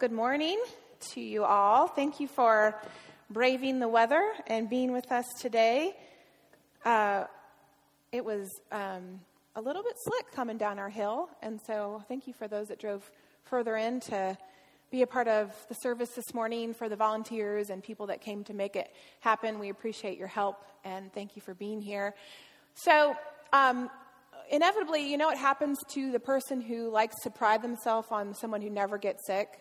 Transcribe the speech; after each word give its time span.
good 0.00 0.10
morning 0.10 0.58
to 0.98 1.20
you 1.20 1.44
all. 1.44 1.86
Thank 1.86 2.20
you 2.20 2.26
for 2.26 2.74
braving 3.28 3.80
the 3.80 3.88
weather 3.88 4.32
and 4.46 4.66
being 4.66 4.92
with 4.92 5.12
us 5.12 5.26
today. 5.38 5.94
Uh, 6.86 7.24
it 8.10 8.24
was 8.24 8.48
um, 8.72 9.20
a 9.56 9.60
little 9.60 9.82
bit 9.82 9.92
slick 9.98 10.32
coming 10.32 10.56
down 10.56 10.78
our 10.78 10.88
hill, 10.88 11.28
and 11.42 11.60
so 11.66 12.02
thank 12.08 12.26
you 12.26 12.32
for 12.32 12.48
those 12.48 12.68
that 12.68 12.78
drove 12.78 13.10
further 13.44 13.76
in 13.76 14.00
to 14.00 14.38
be 14.90 15.02
a 15.02 15.06
part 15.06 15.28
of 15.28 15.54
the 15.68 15.74
service 15.74 16.08
this 16.16 16.32
morning, 16.32 16.72
for 16.72 16.88
the 16.88 16.96
volunteers 16.96 17.68
and 17.68 17.82
people 17.84 18.06
that 18.06 18.22
came 18.22 18.42
to 18.44 18.54
make 18.54 18.76
it 18.76 18.90
happen. 19.20 19.58
We 19.58 19.68
appreciate 19.68 20.16
your 20.16 20.28
help, 20.28 20.64
and 20.82 21.12
thank 21.12 21.36
you 21.36 21.42
for 21.42 21.52
being 21.52 21.82
here. 21.82 22.14
So, 22.72 23.14
um, 23.52 23.90
inevitably, 24.50 25.10
you 25.10 25.18
know 25.18 25.26
what 25.26 25.36
happens 25.36 25.78
to 25.90 26.10
the 26.10 26.20
person 26.20 26.62
who 26.62 26.88
likes 26.88 27.16
to 27.24 27.28
pride 27.30 27.60
themselves 27.60 28.08
on 28.10 28.32
someone 28.32 28.62
who 28.62 28.70
never 28.70 28.96
gets 28.96 29.26
sick? 29.26 29.58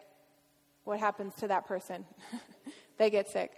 What 0.90 1.00
happens 1.00 1.36
to 1.36 1.48
that 1.50 1.68
person? 1.68 2.04
they 2.98 3.12
get 3.12 3.30
sick. 3.30 3.52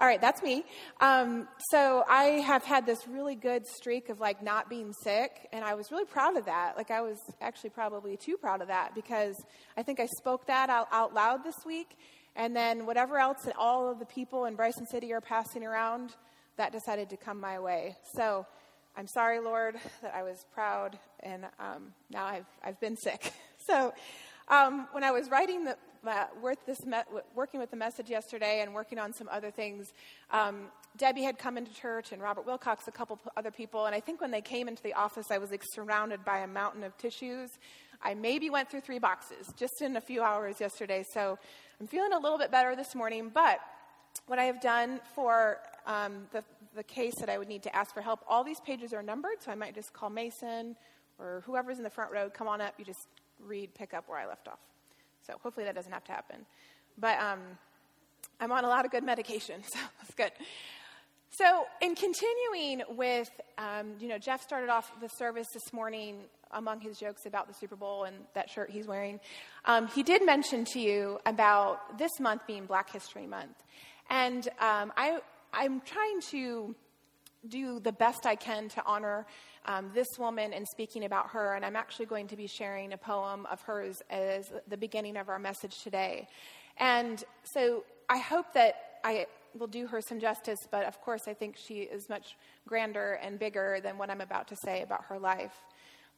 All 0.00 0.04
right, 0.04 0.20
that's 0.20 0.42
me. 0.42 0.64
Um, 1.00 1.46
so 1.70 2.02
I 2.08 2.24
have 2.44 2.64
had 2.64 2.86
this 2.86 3.06
really 3.06 3.36
good 3.36 3.68
streak 3.68 4.08
of 4.08 4.18
like 4.18 4.42
not 4.42 4.68
being 4.68 4.92
sick, 4.92 5.48
and 5.52 5.64
I 5.64 5.74
was 5.74 5.92
really 5.92 6.06
proud 6.06 6.36
of 6.36 6.46
that. 6.46 6.76
Like 6.76 6.90
I 6.90 7.00
was 7.00 7.18
actually 7.40 7.70
probably 7.70 8.16
too 8.16 8.36
proud 8.36 8.62
of 8.62 8.66
that 8.66 8.96
because 8.96 9.36
I 9.76 9.84
think 9.84 10.00
I 10.00 10.06
spoke 10.18 10.48
that 10.48 10.70
out, 10.70 10.88
out 10.90 11.14
loud 11.14 11.44
this 11.44 11.54
week, 11.64 11.96
and 12.34 12.56
then 12.56 12.84
whatever 12.84 13.16
else 13.16 13.38
that 13.44 13.54
all 13.56 13.88
of 13.88 14.00
the 14.00 14.06
people 14.06 14.46
in 14.46 14.56
Bryson 14.56 14.84
City 14.88 15.12
are 15.12 15.20
passing 15.20 15.64
around, 15.64 16.16
that 16.56 16.72
decided 16.72 17.10
to 17.10 17.16
come 17.16 17.38
my 17.38 17.60
way. 17.60 17.94
So 18.16 18.44
I'm 18.96 19.06
sorry, 19.06 19.38
Lord, 19.38 19.76
that 20.02 20.16
I 20.16 20.24
was 20.24 20.44
proud, 20.52 20.98
and 21.20 21.44
um, 21.60 21.92
now 22.10 22.24
I've 22.24 22.46
I've 22.60 22.80
been 22.80 22.96
sick. 22.96 23.32
so. 23.68 23.94
Um, 24.48 24.88
when 24.92 25.04
I 25.04 25.10
was 25.10 25.30
writing 25.30 25.64
the, 25.64 25.76
uh, 26.06 26.26
this 26.66 26.84
me- 26.84 26.98
working 27.34 27.60
with 27.60 27.70
the 27.70 27.76
message 27.76 28.10
yesterday 28.10 28.60
and 28.60 28.74
working 28.74 28.98
on 28.98 29.12
some 29.12 29.28
other 29.30 29.50
things, 29.50 29.92
um, 30.30 30.66
Debbie 30.96 31.22
had 31.22 31.38
come 31.38 31.56
into 31.56 31.72
church 31.72 32.12
and 32.12 32.20
Robert 32.20 32.44
Wilcox, 32.44 32.88
a 32.88 32.92
couple 32.92 33.18
other 33.36 33.50
people, 33.50 33.86
and 33.86 33.94
I 33.94 34.00
think 34.00 34.20
when 34.20 34.30
they 34.30 34.40
came 34.40 34.68
into 34.68 34.82
the 34.82 34.92
office, 34.94 35.30
I 35.30 35.38
was 35.38 35.50
like 35.50 35.62
surrounded 35.72 36.24
by 36.24 36.38
a 36.38 36.46
mountain 36.46 36.84
of 36.84 36.96
tissues. 36.98 37.50
I 38.02 38.14
maybe 38.14 38.50
went 38.50 38.70
through 38.70 38.80
three 38.80 38.98
boxes 38.98 39.52
just 39.56 39.80
in 39.80 39.96
a 39.96 40.00
few 40.00 40.22
hours 40.22 40.60
yesterday, 40.60 41.04
so 41.08 41.38
I'm 41.80 41.86
feeling 41.86 42.12
a 42.12 42.18
little 42.18 42.38
bit 42.38 42.50
better 42.50 42.76
this 42.76 42.94
morning. 42.94 43.30
But 43.32 43.60
what 44.26 44.38
I 44.38 44.44
have 44.44 44.60
done 44.60 45.00
for 45.14 45.58
um, 45.86 46.26
the, 46.32 46.44
the 46.74 46.82
case 46.82 47.14
that 47.16 47.30
I 47.30 47.38
would 47.38 47.48
need 47.48 47.62
to 47.62 47.74
ask 47.74 47.94
for 47.94 48.02
help, 48.02 48.20
all 48.28 48.44
these 48.44 48.60
pages 48.60 48.92
are 48.92 49.02
numbered, 49.02 49.40
so 49.40 49.50
I 49.50 49.54
might 49.54 49.74
just 49.74 49.92
call 49.92 50.10
Mason 50.10 50.76
or 51.18 51.42
whoever's 51.46 51.78
in 51.78 51.84
the 51.84 51.90
front 51.90 52.10
row, 52.10 52.28
come 52.28 52.48
on 52.48 52.60
up. 52.60 52.74
You 52.78 52.84
just 52.84 53.06
read, 53.46 53.74
pick 53.74 53.94
up 53.94 54.08
where 54.08 54.18
I 54.18 54.26
left 54.26 54.48
off. 54.48 54.58
So 55.26 55.34
hopefully 55.42 55.64
that 55.66 55.74
doesn't 55.74 55.92
have 55.92 56.04
to 56.04 56.12
happen. 56.12 56.46
But 56.98 57.18
um, 57.18 57.40
I'm 58.40 58.52
on 58.52 58.64
a 58.64 58.68
lot 58.68 58.84
of 58.84 58.90
good 58.90 59.04
medication, 59.04 59.62
so 59.72 59.78
that's 59.98 60.14
good. 60.14 60.32
So, 61.34 61.64
in 61.80 61.94
continuing 61.94 62.82
with, 62.90 63.30
um, 63.56 63.94
you 63.98 64.06
know, 64.08 64.18
Jeff 64.18 64.42
started 64.42 64.68
off 64.68 64.92
the 65.00 65.08
service 65.08 65.46
this 65.54 65.72
morning 65.72 66.18
among 66.50 66.80
his 66.80 66.98
jokes 66.98 67.24
about 67.24 67.48
the 67.48 67.54
Super 67.54 67.74
Bowl 67.74 68.04
and 68.04 68.14
that 68.34 68.50
shirt 68.50 68.68
he's 68.70 68.86
wearing. 68.86 69.18
Um, 69.64 69.86
he 69.88 70.02
did 70.02 70.26
mention 70.26 70.66
to 70.66 70.78
you 70.78 71.18
about 71.24 71.98
this 71.98 72.10
month 72.20 72.42
being 72.46 72.66
Black 72.66 72.92
History 72.92 73.26
Month. 73.26 73.62
And 74.10 74.46
um, 74.60 74.92
I, 74.94 75.20
I'm 75.54 75.80
trying 75.80 76.20
to 76.32 76.74
do 77.48 77.80
the 77.80 77.92
best 77.92 78.26
I 78.26 78.34
can 78.34 78.68
to 78.70 78.82
honor 78.86 79.26
um, 79.66 79.90
this 79.94 80.08
woman 80.18 80.52
and 80.52 80.66
speaking 80.66 81.04
about 81.04 81.30
her. 81.30 81.54
And 81.54 81.64
I'm 81.64 81.76
actually 81.76 82.06
going 82.06 82.28
to 82.28 82.36
be 82.36 82.46
sharing 82.46 82.92
a 82.92 82.98
poem 82.98 83.46
of 83.50 83.60
hers 83.62 84.02
as 84.10 84.52
the 84.68 84.76
beginning 84.76 85.16
of 85.16 85.28
our 85.28 85.38
message 85.38 85.82
today. 85.82 86.28
And 86.78 87.22
so 87.44 87.84
I 88.08 88.18
hope 88.18 88.52
that 88.54 89.00
I 89.04 89.26
will 89.58 89.66
do 89.66 89.86
her 89.86 90.00
some 90.00 90.18
justice, 90.20 90.58
but 90.70 90.84
of 90.84 91.00
course, 91.00 91.22
I 91.26 91.34
think 91.34 91.56
she 91.56 91.80
is 91.80 92.08
much 92.08 92.36
grander 92.66 93.18
and 93.22 93.38
bigger 93.38 93.80
than 93.82 93.98
what 93.98 94.10
I'm 94.10 94.20
about 94.20 94.48
to 94.48 94.56
say 94.64 94.82
about 94.82 95.04
her 95.06 95.18
life. 95.18 95.54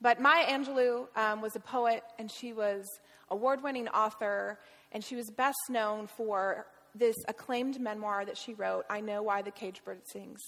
But 0.01 0.21
Maya 0.21 0.47
Angelou 0.47 1.06
um, 1.17 1.41
was 1.41 1.56
a 1.56 1.61
poet, 1.61 2.03
and 2.19 2.31
she 2.31 2.53
was 2.53 2.85
award 3.31 3.62
winning 3.62 3.89
author, 3.89 4.59
and 4.93 5.03
she 5.03 5.17
was 5.17 5.31
best 5.31 5.59
known 5.69 6.06
for 6.06 6.67
this 6.94 7.16
acclaimed 7.28 7.81
memoir 7.81 8.25
that 8.25 8.37
she 8.37 8.55
wrote, 8.55 8.84
I 8.88 9.00
Know 9.00 9.22
Why 9.22 9.43
the 9.43 9.50
Caged 9.50 9.84
Bird 9.84 10.03
Sings. 10.05 10.41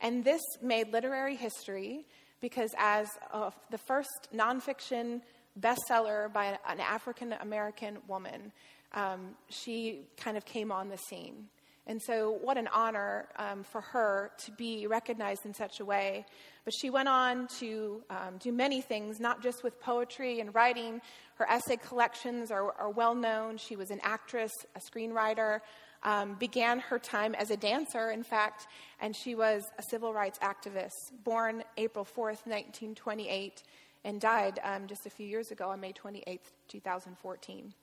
And 0.00 0.24
this 0.24 0.42
made 0.60 0.92
literary 0.92 1.36
history 1.36 2.06
because, 2.40 2.70
as 2.78 3.08
uh, 3.32 3.50
the 3.70 3.78
first 3.78 4.28
nonfiction 4.34 5.20
bestseller 5.60 6.32
by 6.32 6.58
an 6.68 6.80
African 6.80 7.32
American 7.34 7.98
woman, 8.08 8.52
um, 8.92 9.34
she 9.48 10.02
kind 10.16 10.36
of 10.36 10.44
came 10.44 10.72
on 10.72 10.88
the 10.88 10.98
scene. 10.98 11.48
And 11.86 12.00
so, 12.00 12.38
what 12.40 12.56
an 12.56 12.68
honor 12.68 13.28
um, 13.36 13.62
for 13.62 13.82
her 13.82 14.30
to 14.44 14.52
be 14.52 14.86
recognized 14.86 15.44
in 15.44 15.52
such 15.52 15.80
a 15.80 15.84
way. 15.84 16.24
But 16.64 16.72
she 16.72 16.88
went 16.88 17.08
on 17.08 17.46
to 17.58 18.02
um, 18.08 18.38
do 18.38 18.52
many 18.52 18.80
things, 18.80 19.20
not 19.20 19.42
just 19.42 19.62
with 19.62 19.78
poetry 19.80 20.40
and 20.40 20.54
writing. 20.54 21.02
Her 21.34 21.46
essay 21.50 21.76
collections 21.76 22.50
are, 22.50 22.72
are 22.72 22.90
well 22.90 23.14
known. 23.14 23.58
She 23.58 23.76
was 23.76 23.90
an 23.90 24.00
actress, 24.02 24.52
a 24.74 24.80
screenwriter, 24.80 25.60
um, 26.04 26.34
began 26.34 26.78
her 26.78 26.98
time 26.98 27.34
as 27.34 27.50
a 27.50 27.56
dancer, 27.56 28.10
in 28.10 28.22
fact, 28.22 28.66
and 29.00 29.14
she 29.14 29.34
was 29.34 29.64
a 29.78 29.82
civil 29.90 30.12
rights 30.12 30.38
activist, 30.38 30.90
born 31.22 31.64
April 31.76 32.04
4th, 32.04 32.46
1928, 32.46 33.62
and 34.04 34.20
died 34.20 34.58
um, 34.62 34.86
just 34.86 35.06
a 35.06 35.10
few 35.10 35.26
years 35.26 35.50
ago 35.50 35.70
on 35.70 35.80
May 35.80 35.92
28th, 35.92 36.38
2014. 36.68 37.74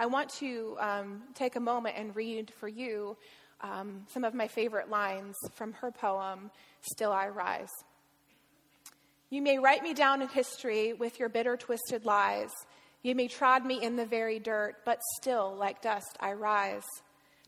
I 0.00 0.06
want 0.06 0.30
to 0.38 0.78
um, 0.80 1.22
take 1.34 1.56
a 1.56 1.60
moment 1.60 1.96
and 1.98 2.16
read 2.16 2.50
for 2.58 2.68
you 2.68 3.18
um, 3.60 4.06
some 4.08 4.24
of 4.24 4.32
my 4.32 4.48
favorite 4.48 4.88
lines 4.88 5.36
from 5.52 5.74
her 5.74 5.90
poem, 5.90 6.50
Still 6.80 7.12
I 7.12 7.28
Rise. 7.28 7.68
You 9.28 9.42
may 9.42 9.58
write 9.58 9.82
me 9.82 9.92
down 9.92 10.22
in 10.22 10.28
history 10.28 10.94
with 10.94 11.20
your 11.20 11.28
bitter, 11.28 11.54
twisted 11.54 12.06
lies. 12.06 12.48
You 13.02 13.14
may 13.14 13.28
trod 13.28 13.66
me 13.66 13.82
in 13.82 13.96
the 13.96 14.06
very 14.06 14.38
dirt, 14.38 14.76
but 14.86 15.00
still, 15.20 15.54
like 15.54 15.82
dust, 15.82 16.16
I 16.18 16.32
rise. 16.32 16.86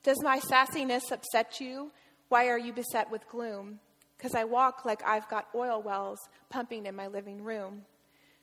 Does 0.03 0.23
my 0.23 0.39
sassiness 0.39 1.11
upset 1.11 1.59
you? 1.59 1.91
Why 2.29 2.49
are 2.49 2.59
you 2.59 2.75
beset 2.75 3.11
with 3.11 3.27
gloom? 3.31 3.81
Because 4.19 4.35
I 4.35 4.45
walk 4.45 4.85
like 4.85 5.03
I've 5.07 5.29
got 5.31 5.49
oil 5.55 5.81
wells 5.81 6.19
pumping 6.51 6.85
in 6.85 6.95
my 6.95 7.07
living 7.07 7.43
room. 7.43 7.87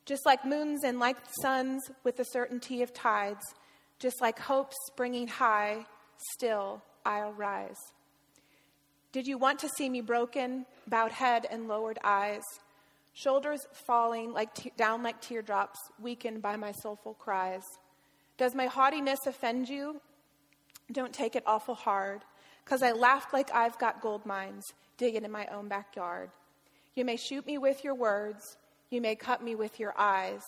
Just 0.07 0.25
like 0.25 0.43
moons 0.45 0.83
and 0.83 0.97
like 0.97 1.17
suns 1.43 1.83
with 2.03 2.17
the 2.17 2.23
certainty 2.23 2.81
of 2.81 2.91
tides, 2.91 3.43
just 3.99 4.21
like 4.21 4.39
hope 4.39 4.73
springing 4.87 5.27
high, 5.27 5.85
still 6.33 6.81
I'll 7.05 7.33
rise. 7.33 7.77
Did 9.11 9.27
you 9.27 9.37
want 9.37 9.59
to 9.59 9.69
see 9.69 9.89
me 9.89 10.01
broken, 10.01 10.65
bowed 10.87 11.11
head 11.11 11.45
and 11.49 11.67
lowered 11.67 11.99
eyes? 12.03 12.43
shoulders 13.13 13.59
falling 13.73 14.31
like 14.31 14.53
te- 14.53 14.71
down 14.77 15.03
like 15.03 15.19
teardrops, 15.21 15.79
weakened 15.99 16.41
by 16.41 16.55
my 16.55 16.71
soulful 16.71 17.13
cries. 17.15 17.63
Does 18.37 18.55
my 18.55 18.67
haughtiness 18.67 19.19
offend 19.25 19.67
you? 19.67 19.99
Don't 20.91 21.13
take 21.13 21.35
it 21.35 21.43
awful 21.45 21.75
hard, 21.75 22.21
because 22.63 22.81
I 22.81 22.93
laughed 22.93 23.33
like 23.33 23.53
I've 23.53 23.77
got 23.77 24.01
gold 24.01 24.25
mines 24.25 24.65
digging 24.97 25.25
in 25.25 25.31
my 25.31 25.45
own 25.47 25.67
backyard. 25.67 26.29
You 26.95 27.05
may 27.05 27.17
shoot 27.17 27.45
me 27.45 27.57
with 27.57 27.83
your 27.83 27.95
words, 27.95 28.57
you 28.89 29.01
may 29.01 29.15
cut 29.15 29.43
me 29.43 29.55
with 29.55 29.79
your 29.79 29.93
eyes, 29.97 30.41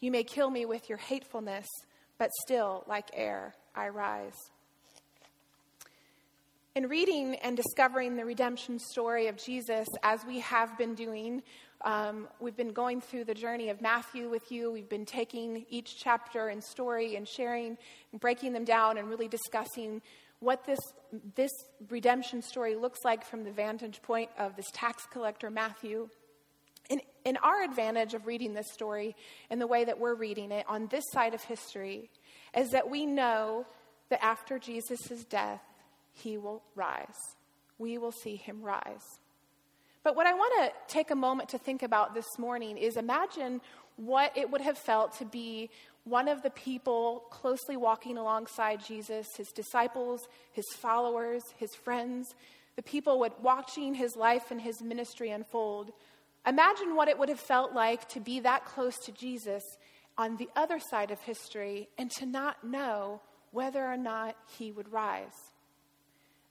you 0.00 0.10
may 0.10 0.24
kill 0.24 0.50
me 0.50 0.66
with 0.66 0.88
your 0.88 0.98
hatefulness, 0.98 1.68
but 2.20 2.30
still, 2.42 2.84
like 2.86 3.06
air, 3.14 3.54
I 3.74 3.88
rise. 3.88 4.36
In 6.74 6.86
reading 6.86 7.34
and 7.36 7.56
discovering 7.56 8.14
the 8.14 8.26
redemption 8.26 8.78
story 8.78 9.26
of 9.26 9.38
Jesus, 9.38 9.88
as 10.02 10.24
we 10.26 10.40
have 10.40 10.76
been 10.76 10.94
doing 10.94 11.42
um, 11.82 12.28
we've 12.40 12.58
been 12.58 12.74
going 12.74 13.00
through 13.00 13.24
the 13.24 13.32
journey 13.32 13.70
of 13.70 13.80
Matthew 13.80 14.28
with 14.28 14.52
you. 14.52 14.70
We've 14.70 14.88
been 14.88 15.06
taking 15.06 15.64
each 15.70 15.96
chapter 15.98 16.48
and 16.48 16.62
story 16.62 17.16
and 17.16 17.26
sharing 17.26 17.78
and 18.12 18.20
breaking 18.20 18.52
them 18.52 18.66
down 18.66 18.98
and 18.98 19.08
really 19.08 19.28
discussing 19.28 20.02
what 20.40 20.66
this, 20.66 20.78
this 21.36 21.50
redemption 21.88 22.42
story 22.42 22.74
looks 22.74 23.00
like 23.02 23.24
from 23.24 23.44
the 23.44 23.50
vantage 23.50 24.02
point 24.02 24.28
of 24.38 24.56
this 24.56 24.66
tax 24.74 25.06
collector, 25.10 25.50
Matthew. 25.50 26.10
And 27.24 27.38
our 27.42 27.62
advantage 27.62 28.14
of 28.14 28.26
reading 28.26 28.54
this 28.54 28.72
story 28.72 29.14
and 29.50 29.60
the 29.60 29.66
way 29.66 29.84
that 29.84 29.98
we're 29.98 30.14
reading 30.14 30.52
it 30.52 30.64
on 30.68 30.86
this 30.88 31.04
side 31.12 31.34
of 31.34 31.42
history 31.42 32.10
is 32.56 32.70
that 32.70 32.88
we 32.88 33.06
know 33.06 33.66
that 34.08 34.24
after 34.24 34.58
Jesus' 34.58 35.24
death, 35.28 35.62
he 36.12 36.38
will 36.38 36.62
rise. 36.74 37.36
We 37.78 37.98
will 37.98 38.12
see 38.12 38.36
him 38.36 38.62
rise. 38.62 39.20
But 40.02 40.16
what 40.16 40.26
I 40.26 40.32
want 40.32 40.52
to 40.64 40.94
take 40.94 41.10
a 41.10 41.14
moment 41.14 41.50
to 41.50 41.58
think 41.58 41.82
about 41.82 42.14
this 42.14 42.38
morning 42.38 42.78
is 42.78 42.96
imagine 42.96 43.60
what 43.96 44.36
it 44.36 44.50
would 44.50 44.62
have 44.62 44.78
felt 44.78 45.18
to 45.18 45.24
be 45.26 45.68
one 46.04 46.28
of 46.28 46.42
the 46.42 46.50
people 46.50 47.24
closely 47.30 47.76
walking 47.76 48.16
alongside 48.16 48.84
Jesus, 48.84 49.26
his 49.36 49.48
disciples, 49.48 50.20
his 50.52 50.64
followers, 50.78 51.42
his 51.58 51.74
friends, 51.74 52.34
the 52.76 52.82
people 52.82 53.28
watching 53.42 53.94
his 53.94 54.16
life 54.16 54.50
and 54.50 54.60
his 54.60 54.80
ministry 54.80 55.30
unfold. 55.30 55.92
Imagine 56.46 56.96
what 56.96 57.08
it 57.08 57.18
would 57.18 57.28
have 57.28 57.40
felt 57.40 57.74
like 57.74 58.08
to 58.10 58.20
be 58.20 58.40
that 58.40 58.64
close 58.64 58.98
to 59.00 59.12
Jesus 59.12 59.64
on 60.16 60.36
the 60.36 60.48
other 60.56 60.78
side 60.78 61.10
of 61.10 61.20
history 61.20 61.88
and 61.98 62.10
to 62.12 62.26
not 62.26 62.64
know 62.64 63.20
whether 63.52 63.84
or 63.84 63.96
not 63.96 64.36
he 64.58 64.72
would 64.72 64.90
rise. 64.92 65.52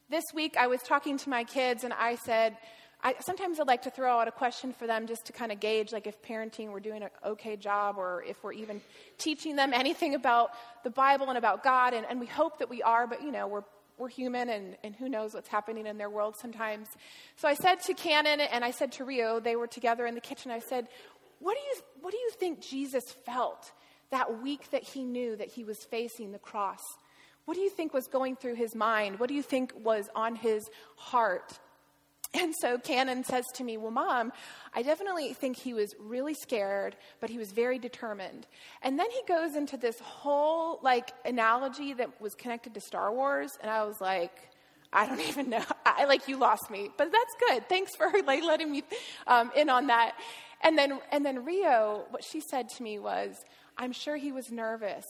This 0.10 0.26
week, 0.34 0.56
I 0.58 0.68
was 0.68 0.82
talking 0.82 1.18
to 1.20 1.30
my 1.30 1.44
kids 1.44 1.84
and 1.84 1.94
I 1.94 2.16
said, 2.16 2.58
I, 3.02 3.16
sometimes 3.22 3.60
I'd 3.60 3.68
like 3.68 3.84
to 3.84 3.92
throw 3.92 4.20
out 4.20 4.28
a 4.28 4.32
question 4.32 4.74
for 4.74 4.86
them 4.86 5.08
just 5.08 5.26
to 5.28 5.34
kind 5.34 5.52
of 5.52 5.60
gauge, 5.60 5.94
like 5.94 6.06
if 6.06 6.22
parenting 6.22 6.72
we're 6.72 6.82
doing 6.82 7.02
an 7.02 7.10
okay 7.26 7.56
job 7.56 7.96
or 7.98 8.24
if 8.28 8.44
we're 8.44 8.54
even 8.54 8.82
teaching 9.18 9.56
them 9.56 9.74
anything 9.74 10.16
about 10.16 10.52
the 10.84 10.90
Bible 10.90 11.30
and 11.30 11.38
about 11.38 11.64
God. 11.64 11.94
And, 11.94 12.06
and 12.10 12.20
we 12.20 12.26
hope 12.26 12.60
that 12.60 12.70
we 12.70 12.82
are, 12.82 13.08
but 13.08 13.24
you 13.24 13.32
know, 13.32 13.48
we're, 13.48 13.64
we're 14.00 14.10
human 14.10 14.50
and, 14.50 14.78
and 14.84 14.96
who 14.96 15.10
knows 15.10 15.34
what's 15.34 15.50
happening 15.50 15.86
in 15.86 15.98
their 15.98 16.10
world 16.10 16.36
sometimes. 16.36 16.88
So 17.36 17.48
I 17.48 17.54
said 17.54 17.82
to 17.82 17.94
Cannon 17.94 18.40
and 18.40 18.64
I 18.64 18.72
said 18.72 18.92
to 18.94 19.04
Rio, 19.04 19.40
they 19.40 19.56
were 19.56 19.68
together 19.68 20.06
in 20.06 20.16
the 20.16 20.22
kitchen, 20.22 20.52
I 20.52 20.60
said, 20.60 20.88
what 21.40 21.56
do 21.56 21.62
you, 21.62 21.82
what 22.02 22.12
do 22.12 22.18
you 22.18 22.32
think 22.32 22.62
Jesus 22.62 23.12
felt 23.26 23.72
that 24.12 24.42
week 24.42 24.72
that 24.72 24.84
he 24.84 25.04
knew 25.04 25.36
that 25.36 25.50
he 25.50 25.64
was 25.64 25.78
facing 25.80 26.32
the 26.32 26.40
cross? 26.40 26.82
What 27.46 27.56
do 27.56 27.62
you 27.62 27.70
think 27.70 27.94
was 27.94 28.08
going 28.08 28.36
through 28.36 28.56
his 28.56 28.76
mind? 28.76 29.20
What 29.20 29.28
do 29.28 29.36
you 29.36 29.42
think 29.42 29.74
was 29.84 30.10
on 30.16 30.36
his 30.36 30.70
heart? 30.96 31.60
And 32.34 32.54
so 32.62 32.78
Cannon 32.78 33.24
says 33.24 33.46
to 33.56 33.64
me, 33.64 33.78
Well, 33.78 33.92
mom, 33.92 34.32
I 34.76 34.84
definitely 34.84 35.34
think 35.34 35.58
he 35.58 35.74
was 35.74 35.94
really 36.00 36.36
scared, 36.36 36.96
but 37.20 37.30
he 37.30 37.38
was 37.38 37.52
very 37.52 37.80
determined. 37.80 38.46
And 38.84 39.00
then 39.00 39.10
he 39.10 39.22
goes 39.28 39.56
into 39.56 39.78
this 39.78 40.00
whole 40.00 40.80
like 40.84 41.12
analogy 41.26 41.94
that 41.94 42.22
was 42.22 42.36
connected 42.36 42.76
to 42.76 42.82
Star 42.82 43.12
Wars. 43.12 43.52
And 43.62 43.72
I 43.72 43.84
was 43.84 44.00
like, 44.00 44.32
I 44.94 45.08
don't 45.08 45.20
even 45.28 45.50
know. 45.50 45.64
I 45.86 46.06
like 46.06 46.28
you 46.28 46.38
lost 46.38 46.70
me, 46.70 46.90
but 46.98 47.12
that's 47.12 47.36
good. 47.48 47.68
Thanks 47.68 47.96
for 47.96 48.12
like 48.26 48.44
letting 48.44 48.72
me 48.72 48.84
um, 49.26 49.52
in 49.56 49.70
on 49.70 49.88
that. 49.88 50.14
And 50.62 50.78
then, 50.78 51.00
and 51.12 51.26
then 51.26 51.46
Rio, 51.46 52.06
what 52.10 52.24
she 52.24 52.42
said 52.42 52.70
to 52.70 52.84
me 52.84 53.00
was, 53.00 53.36
I'm 53.78 53.94
sure 53.94 54.18
he 54.18 54.32
was 54.32 54.52
nervous, 54.52 55.06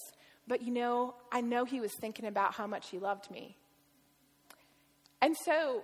but 0.47 0.61
you 0.61 0.71
know, 0.71 1.15
I 1.31 1.41
know 1.41 1.65
he 1.65 1.81
was 1.81 1.91
thinking 1.99 2.25
about 2.25 2.53
how 2.53 2.67
much 2.67 2.89
he 2.91 2.99
loved 2.99 3.31
me. 3.31 3.57
And 5.21 5.35
so, 5.43 5.83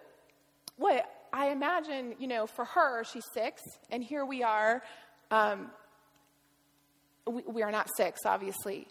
what 0.78 1.10
I 1.36 1.50
imagine, 1.50 2.16
you 2.18 2.28
know, 2.28 2.48
for 2.48 2.64
her, 2.64 3.04
she's 3.04 3.26
six, 3.34 3.62
and 3.92 4.02
here 4.02 4.26
we 4.26 4.42
are. 4.42 4.82
Um, 5.30 5.70
we, 7.28 7.44
we 7.46 7.62
are 7.62 7.72
not 7.72 7.90
six, 7.98 8.22
obviously. 8.26 8.88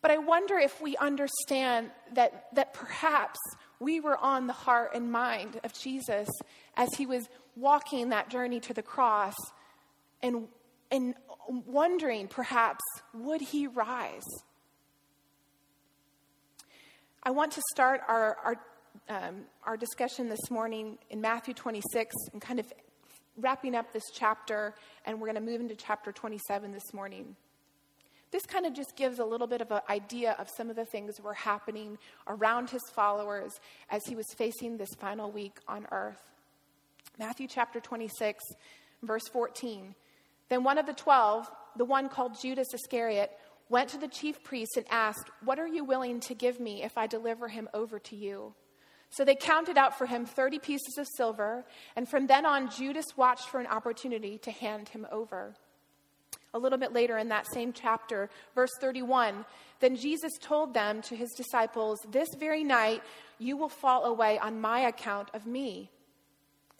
But 0.00 0.12
I 0.12 0.16
wonder 0.16 0.56
if 0.56 0.80
we 0.80 0.96
understand 0.96 1.90
that, 2.14 2.46
that 2.54 2.72
perhaps 2.72 3.38
we 3.80 4.00
were 4.00 4.16
on 4.16 4.46
the 4.46 4.54
heart 4.54 4.92
and 4.94 5.12
mind 5.12 5.60
of 5.62 5.74
Jesus 5.74 6.26
as 6.74 6.88
he 6.96 7.04
was 7.04 7.28
walking 7.54 8.08
that 8.08 8.30
journey 8.30 8.58
to 8.60 8.72
the 8.72 8.82
cross 8.82 9.36
and, 10.22 10.48
and 10.90 11.16
wondering 11.48 12.28
perhaps, 12.28 12.82
would 13.12 13.42
he 13.42 13.66
rise? 13.66 14.24
I 17.22 17.30
want 17.30 17.52
to 17.52 17.62
start 17.74 18.00
our, 18.08 18.38
our 18.42 18.56
um, 19.08 19.42
our 19.64 19.76
discussion 19.76 20.28
this 20.28 20.50
morning 20.50 20.98
in 21.10 21.20
Matthew 21.20 21.54
26 21.54 22.14
and 22.32 22.40
kind 22.40 22.58
of 22.58 22.72
wrapping 23.38 23.74
up 23.74 23.92
this 23.92 24.04
chapter, 24.12 24.74
and 25.04 25.20
we're 25.20 25.26
going 25.32 25.44
to 25.44 25.50
move 25.50 25.60
into 25.60 25.76
chapter 25.76 26.12
27 26.12 26.72
this 26.72 26.92
morning. 26.92 27.36
This 28.32 28.44
kind 28.46 28.66
of 28.66 28.74
just 28.74 28.96
gives 28.96 29.18
a 29.18 29.24
little 29.24 29.46
bit 29.46 29.60
of 29.60 29.70
an 29.70 29.80
idea 29.88 30.34
of 30.38 30.48
some 30.56 30.70
of 30.70 30.76
the 30.76 30.84
things 30.84 31.16
that 31.16 31.24
were 31.24 31.34
happening 31.34 31.98
around 32.26 32.70
his 32.70 32.82
followers 32.94 33.52
as 33.90 34.04
he 34.06 34.16
was 34.16 34.26
facing 34.36 34.76
this 34.76 34.92
final 34.98 35.30
week 35.30 35.58
on 35.68 35.86
earth. 35.92 36.20
Matthew 37.18 37.46
chapter 37.48 37.80
26, 37.80 38.42
verse 39.02 39.28
14. 39.32 39.94
Then 40.48 40.64
one 40.64 40.78
of 40.78 40.86
the 40.86 40.92
twelve, 40.92 41.50
the 41.76 41.84
one 41.84 42.08
called 42.08 42.40
Judas 42.40 42.68
Iscariot, 42.74 43.30
went 43.68 43.90
to 43.90 43.98
the 43.98 44.08
chief 44.08 44.42
priests 44.44 44.76
and 44.76 44.86
asked, 44.90 45.30
What 45.44 45.58
are 45.58 45.66
you 45.66 45.84
willing 45.84 46.20
to 46.20 46.34
give 46.34 46.60
me 46.60 46.82
if 46.82 46.98
I 46.98 47.06
deliver 47.06 47.48
him 47.48 47.68
over 47.74 47.98
to 48.00 48.16
you? 48.16 48.54
So 49.10 49.24
they 49.24 49.34
counted 49.34 49.78
out 49.78 49.96
for 49.96 50.06
him 50.06 50.26
30 50.26 50.58
pieces 50.58 50.98
of 50.98 51.06
silver, 51.16 51.64
and 51.94 52.08
from 52.08 52.26
then 52.26 52.44
on, 52.44 52.70
Judas 52.70 53.16
watched 53.16 53.48
for 53.48 53.60
an 53.60 53.66
opportunity 53.66 54.38
to 54.38 54.50
hand 54.50 54.88
him 54.90 55.06
over. 55.10 55.54
A 56.54 56.58
little 56.58 56.78
bit 56.78 56.92
later 56.92 57.18
in 57.18 57.28
that 57.28 57.46
same 57.52 57.72
chapter, 57.72 58.30
verse 58.54 58.70
31, 58.80 59.44
then 59.80 59.96
Jesus 59.96 60.32
told 60.40 60.72
them 60.72 61.02
to 61.02 61.16
his 61.16 61.30
disciples, 61.36 61.98
This 62.10 62.28
very 62.38 62.64
night 62.64 63.02
you 63.38 63.56
will 63.56 63.68
fall 63.68 64.04
away 64.04 64.38
on 64.38 64.60
my 64.60 64.80
account 64.80 65.28
of 65.34 65.46
me. 65.46 65.90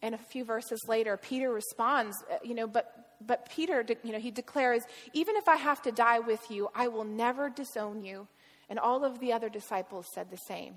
And 0.03 0.15
a 0.15 0.19
few 0.19 0.45
verses 0.45 0.81
later, 0.89 1.17
Peter 1.17 1.53
responds, 1.53 2.17
uh, 2.31 2.37
you 2.43 2.55
know, 2.55 2.67
but, 2.67 3.17
but 3.27 3.49
Peter, 3.51 3.85
you 4.03 4.13
know, 4.13 4.19
he 4.19 4.31
declares, 4.31 4.83
Even 5.13 5.37
if 5.37 5.49
I 5.49 5.57
have 5.57 5.83
to 5.83 5.93
die 5.93 6.21
with 6.21 6.51
you, 6.51 6.69
I 6.75 6.89
will 6.89 7.05
never 7.05 7.51
disown 7.51 8.03
you. 8.03 8.29
And 8.69 8.79
all 8.79 9.05
of 9.05 9.21
the 9.21 9.33
other 9.33 9.49
disciples 9.49 10.07
said 10.15 10.31
the 10.31 10.39
same. 10.49 10.75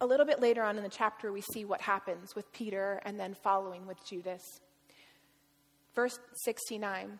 A 0.00 0.06
little 0.06 0.26
bit 0.26 0.40
later 0.40 0.62
on 0.62 0.76
in 0.76 0.82
the 0.82 0.88
chapter, 0.88 1.32
we 1.32 1.40
see 1.40 1.64
what 1.64 1.80
happens 1.80 2.34
with 2.36 2.52
Peter 2.52 3.00
and 3.04 3.18
then 3.18 3.34
following 3.34 3.86
with 3.86 3.98
Judas. 4.04 4.42
Verse 5.94 6.18
69. 6.44 7.18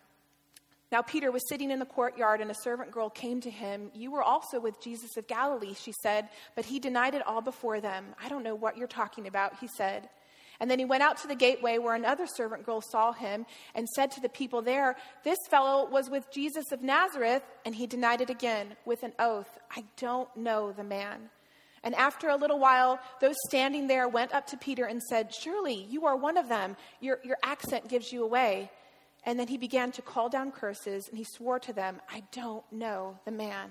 Now, 0.91 1.03
Peter 1.03 1.31
was 1.31 1.47
sitting 1.49 1.71
in 1.71 1.81
the 1.81 1.85
courtyard, 1.85 2.41
and 2.41 2.51
a 2.51 2.55
servant 2.63 2.93
girl 2.93 3.11
came 3.11 3.41
to 3.43 3.51
him. 3.51 3.91
You 3.95 4.11
were 4.11 4.23
also 4.23 4.59
with 4.59 4.81
Jesus 4.81 5.17
of 5.19 5.27
Galilee, 5.27 5.75
she 5.75 5.93
said, 6.03 6.29
but 6.55 6.65
he 6.65 6.79
denied 6.79 7.15
it 7.15 7.27
all 7.27 7.43
before 7.43 7.81
them. 7.81 8.07
I 8.23 8.29
don't 8.29 8.43
know 8.43 8.55
what 8.55 8.79
you're 8.79 8.87
talking 8.87 9.27
about, 9.27 9.59
he 9.59 9.69
said. 9.77 10.09
And 10.61 10.71
then 10.71 10.79
he 10.79 10.85
went 10.85 11.03
out 11.03 11.19
to 11.19 11.29
the 11.29 11.35
gateway 11.35 11.79
where 11.79 11.95
another 11.95 12.27
servant 12.27 12.65
girl 12.65 12.81
saw 12.81 13.13
him 13.13 13.47
and 13.75 13.89
said 13.89 14.11
to 14.13 14.21
the 14.21 14.29
people 14.29 14.63
there, 14.63 14.97
This 15.25 15.39
fellow 15.51 15.89
was 15.89 16.11
with 16.11 16.33
Jesus 16.33 16.73
of 16.73 16.83
Nazareth. 16.83 17.43
And 17.65 17.75
he 17.75 17.87
denied 17.87 18.21
it 18.21 18.31
again 18.31 18.75
with 18.85 19.03
an 19.03 19.13
oath 19.19 19.59
I 19.71 19.85
don't 19.97 20.35
know 20.37 20.73
the 20.73 20.83
man. 20.83 21.31
And 21.89 21.95
after 21.95 22.29
a 22.29 22.37
little 22.37 22.59
while, 22.59 23.01
those 23.19 23.37
standing 23.49 23.87
there 23.87 24.09
went 24.09 24.35
up 24.35 24.47
to 24.49 24.59
Peter 24.59 24.85
and 24.85 25.03
said, 25.03 25.35
Surely 25.35 25.87
you 25.89 26.05
are 26.05 26.19
one 26.19 26.37
of 26.37 26.47
them. 26.47 26.77
Your, 27.01 27.19
your 27.25 27.39
accent 27.43 27.89
gives 27.89 28.13
you 28.13 28.23
away. 28.23 28.71
And 29.25 29.41
then 29.41 29.49
he 29.49 29.57
began 29.57 29.91
to 29.93 30.03
call 30.03 30.29
down 30.29 30.53
curses, 30.53 31.09
and 31.09 31.17
he 31.17 31.25
swore 31.25 31.59
to 31.61 31.73
them, 31.73 32.03
I 32.11 32.25
don't 32.31 32.71
know 32.71 33.19
the 33.25 33.31
man. 33.31 33.71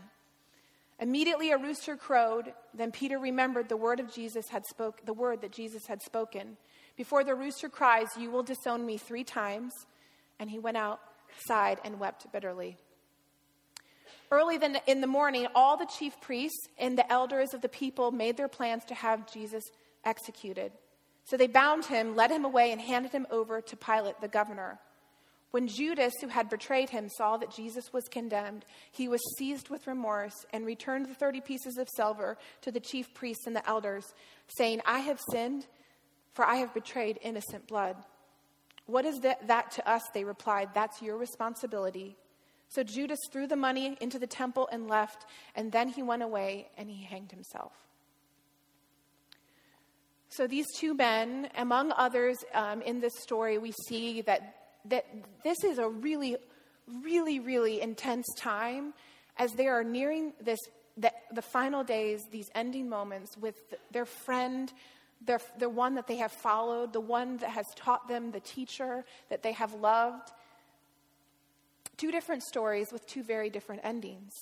Immediately 0.99 1.51
a 1.51 1.59
rooster 1.59 1.95
crowed. 1.95 2.53
Then 2.73 2.91
Peter 2.91 3.19
remembered 3.19 3.69
the 3.69 3.77
word 3.77 3.99
of 3.99 4.11
Jesus 4.11 4.49
had 4.49 4.65
spoke, 4.65 5.05
the 5.05 5.13
word 5.13 5.41
that 5.41 5.51
Jesus 5.51 5.85
had 5.85 6.01
spoken. 6.01 6.57
Before 6.95 7.23
the 7.23 7.35
rooster 7.35 7.69
cries, 7.69 8.07
you 8.17 8.31
will 8.31 8.41
disown 8.41 8.83
me 8.83 8.97
three 8.97 9.25
times. 9.25 9.73
And 10.39 10.49
he 10.49 10.57
went 10.57 10.77
outside 10.77 11.77
and 11.85 11.99
wept 11.99 12.31
bitterly. 12.33 12.77
Early 14.29 14.59
in 14.87 15.01
the 15.01 15.07
morning, 15.07 15.47
all 15.55 15.77
the 15.77 15.85
chief 15.85 16.19
priests 16.19 16.67
and 16.77 16.97
the 16.97 17.09
elders 17.11 17.53
of 17.53 17.61
the 17.61 17.69
people 17.69 18.11
made 18.11 18.35
their 18.35 18.49
plans 18.49 18.83
to 18.85 18.95
have 18.95 19.31
Jesus 19.31 19.63
executed. 20.03 20.73
So 21.23 21.37
they 21.37 21.47
bound 21.47 21.85
him, 21.85 22.15
led 22.15 22.31
him 22.31 22.43
away, 22.43 22.71
and 22.71 22.81
handed 22.81 23.11
him 23.11 23.27
over 23.29 23.61
to 23.61 23.75
Pilate, 23.77 24.19
the 24.19 24.27
governor. 24.27 24.79
When 25.51 25.67
Judas, 25.67 26.13
who 26.19 26.27
had 26.27 26.49
betrayed 26.49 26.89
him, 26.89 27.09
saw 27.09 27.37
that 27.37 27.55
Jesus 27.55 27.93
was 27.93 28.07
condemned, 28.09 28.65
he 28.91 29.07
was 29.07 29.21
seized 29.37 29.69
with 29.69 29.87
remorse 29.87 30.45
and 30.51 30.65
returned 30.65 31.05
the 31.05 31.15
30 31.15 31.41
pieces 31.41 31.77
of 31.77 31.87
silver 31.95 32.37
to 32.61 32.71
the 32.71 32.81
chief 32.81 33.13
priests 33.13 33.47
and 33.47 33.55
the 33.55 33.67
elders, 33.67 34.05
saying, 34.47 34.81
I 34.85 34.99
have 34.99 35.21
sinned, 35.31 35.65
for 36.33 36.45
I 36.45 36.57
have 36.57 36.73
betrayed 36.73 37.19
innocent 37.21 37.67
blood. 37.67 37.95
What 38.87 39.05
is 39.05 39.19
that, 39.19 39.47
that 39.47 39.71
to 39.71 39.89
us? 39.89 40.03
They 40.13 40.25
replied, 40.25 40.69
That's 40.73 41.01
your 41.01 41.17
responsibility. 41.17 42.17
So 42.69 42.83
Judas 42.83 43.19
threw 43.31 43.47
the 43.47 43.55
money 43.55 43.97
into 44.01 44.19
the 44.19 44.27
temple 44.27 44.67
and 44.71 44.87
left, 44.87 45.25
and 45.55 45.71
then 45.71 45.87
he 45.87 46.03
went 46.03 46.23
away 46.23 46.67
and 46.77 46.89
he 46.89 47.03
hanged 47.03 47.31
himself. 47.31 47.73
So 50.29 50.45
these 50.45 50.65
two 50.77 50.93
men, 50.93 51.49
among 51.57 51.93
others 51.93 52.37
um, 52.53 52.81
in 52.81 52.99
this 52.99 53.13
story, 53.21 53.57
we 53.57 53.73
see 53.87 54.21
that, 54.21 54.55
that 54.85 55.05
this 55.43 55.63
is 55.63 55.79
a 55.79 55.87
really, 55.87 56.35
really, 57.01 57.39
really 57.39 57.81
intense 57.81 58.25
time 58.37 58.93
as 59.37 59.53
they 59.53 59.67
are 59.67 59.83
nearing 59.83 60.33
this, 60.41 60.59
the, 60.97 61.11
the 61.31 61.41
final 61.41 61.83
days, 61.83 62.21
these 62.31 62.49
ending 62.53 62.89
moments 62.89 63.37
with 63.37 63.55
their 63.91 64.05
friend, 64.05 64.73
their, 65.25 65.39
the 65.57 65.69
one 65.69 65.95
that 65.95 66.07
they 66.07 66.17
have 66.17 66.31
followed, 66.31 66.91
the 66.91 66.99
one 66.99 67.37
that 67.37 67.49
has 67.51 67.65
taught 67.75 68.07
them, 68.07 68.31
the 68.31 68.39
teacher 68.41 69.05
that 69.29 69.43
they 69.43 69.53
have 69.53 69.73
loved. 69.73 70.29
Two 71.97 72.11
different 72.11 72.43
stories 72.43 72.91
with 72.91 73.05
two 73.07 73.23
very 73.23 73.49
different 73.49 73.81
endings. 73.83 74.33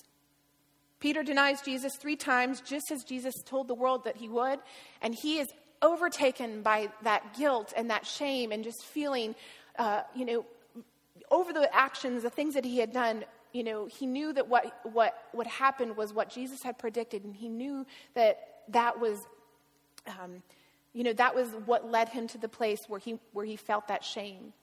Peter 0.99 1.23
denies 1.23 1.61
Jesus 1.61 1.95
three 1.95 2.15
times, 2.15 2.61
just 2.61 2.91
as 2.91 3.03
Jesus 3.03 3.33
told 3.45 3.67
the 3.67 3.75
world 3.75 4.03
that 4.05 4.17
he 4.17 4.27
would, 4.27 4.59
and 5.01 5.15
he 5.15 5.39
is 5.39 5.47
overtaken 5.81 6.61
by 6.61 6.89
that 7.03 7.37
guilt 7.37 7.73
and 7.75 7.89
that 7.89 8.05
shame 8.05 8.51
and 8.51 8.63
just 8.63 8.83
feeling, 8.85 9.35
uh, 9.77 10.01
you 10.15 10.25
know, 10.25 10.45
over 11.31 11.53
the 11.53 11.73
actions, 11.75 12.23
the 12.23 12.29
things 12.29 12.53
that 12.53 12.65
he 12.65 12.79
had 12.79 12.91
done. 12.91 13.23
You 13.53 13.63
know, 13.63 13.85
he 13.85 14.05
knew 14.05 14.33
that 14.33 14.49
what, 14.49 14.81
what, 14.83 15.27
what 15.31 15.47
happened 15.47 15.95
was 15.95 16.13
what 16.13 16.29
Jesus 16.29 16.61
had 16.63 16.77
predicted, 16.77 17.23
and 17.23 17.35
he 17.35 17.47
knew 17.47 17.85
that 18.13 18.39
that 18.69 18.99
was, 18.99 19.19
um, 20.07 20.43
you 20.93 21.03
know, 21.03 21.13
that 21.13 21.35
was 21.35 21.49
what 21.65 21.89
led 21.89 22.09
him 22.09 22.27
to 22.29 22.37
the 22.37 22.49
place 22.49 22.79
where 22.87 22.99
he, 22.99 23.19
where 23.31 23.45
he 23.45 23.55
felt 23.55 23.87
that 23.87 24.03
shame. 24.03 24.53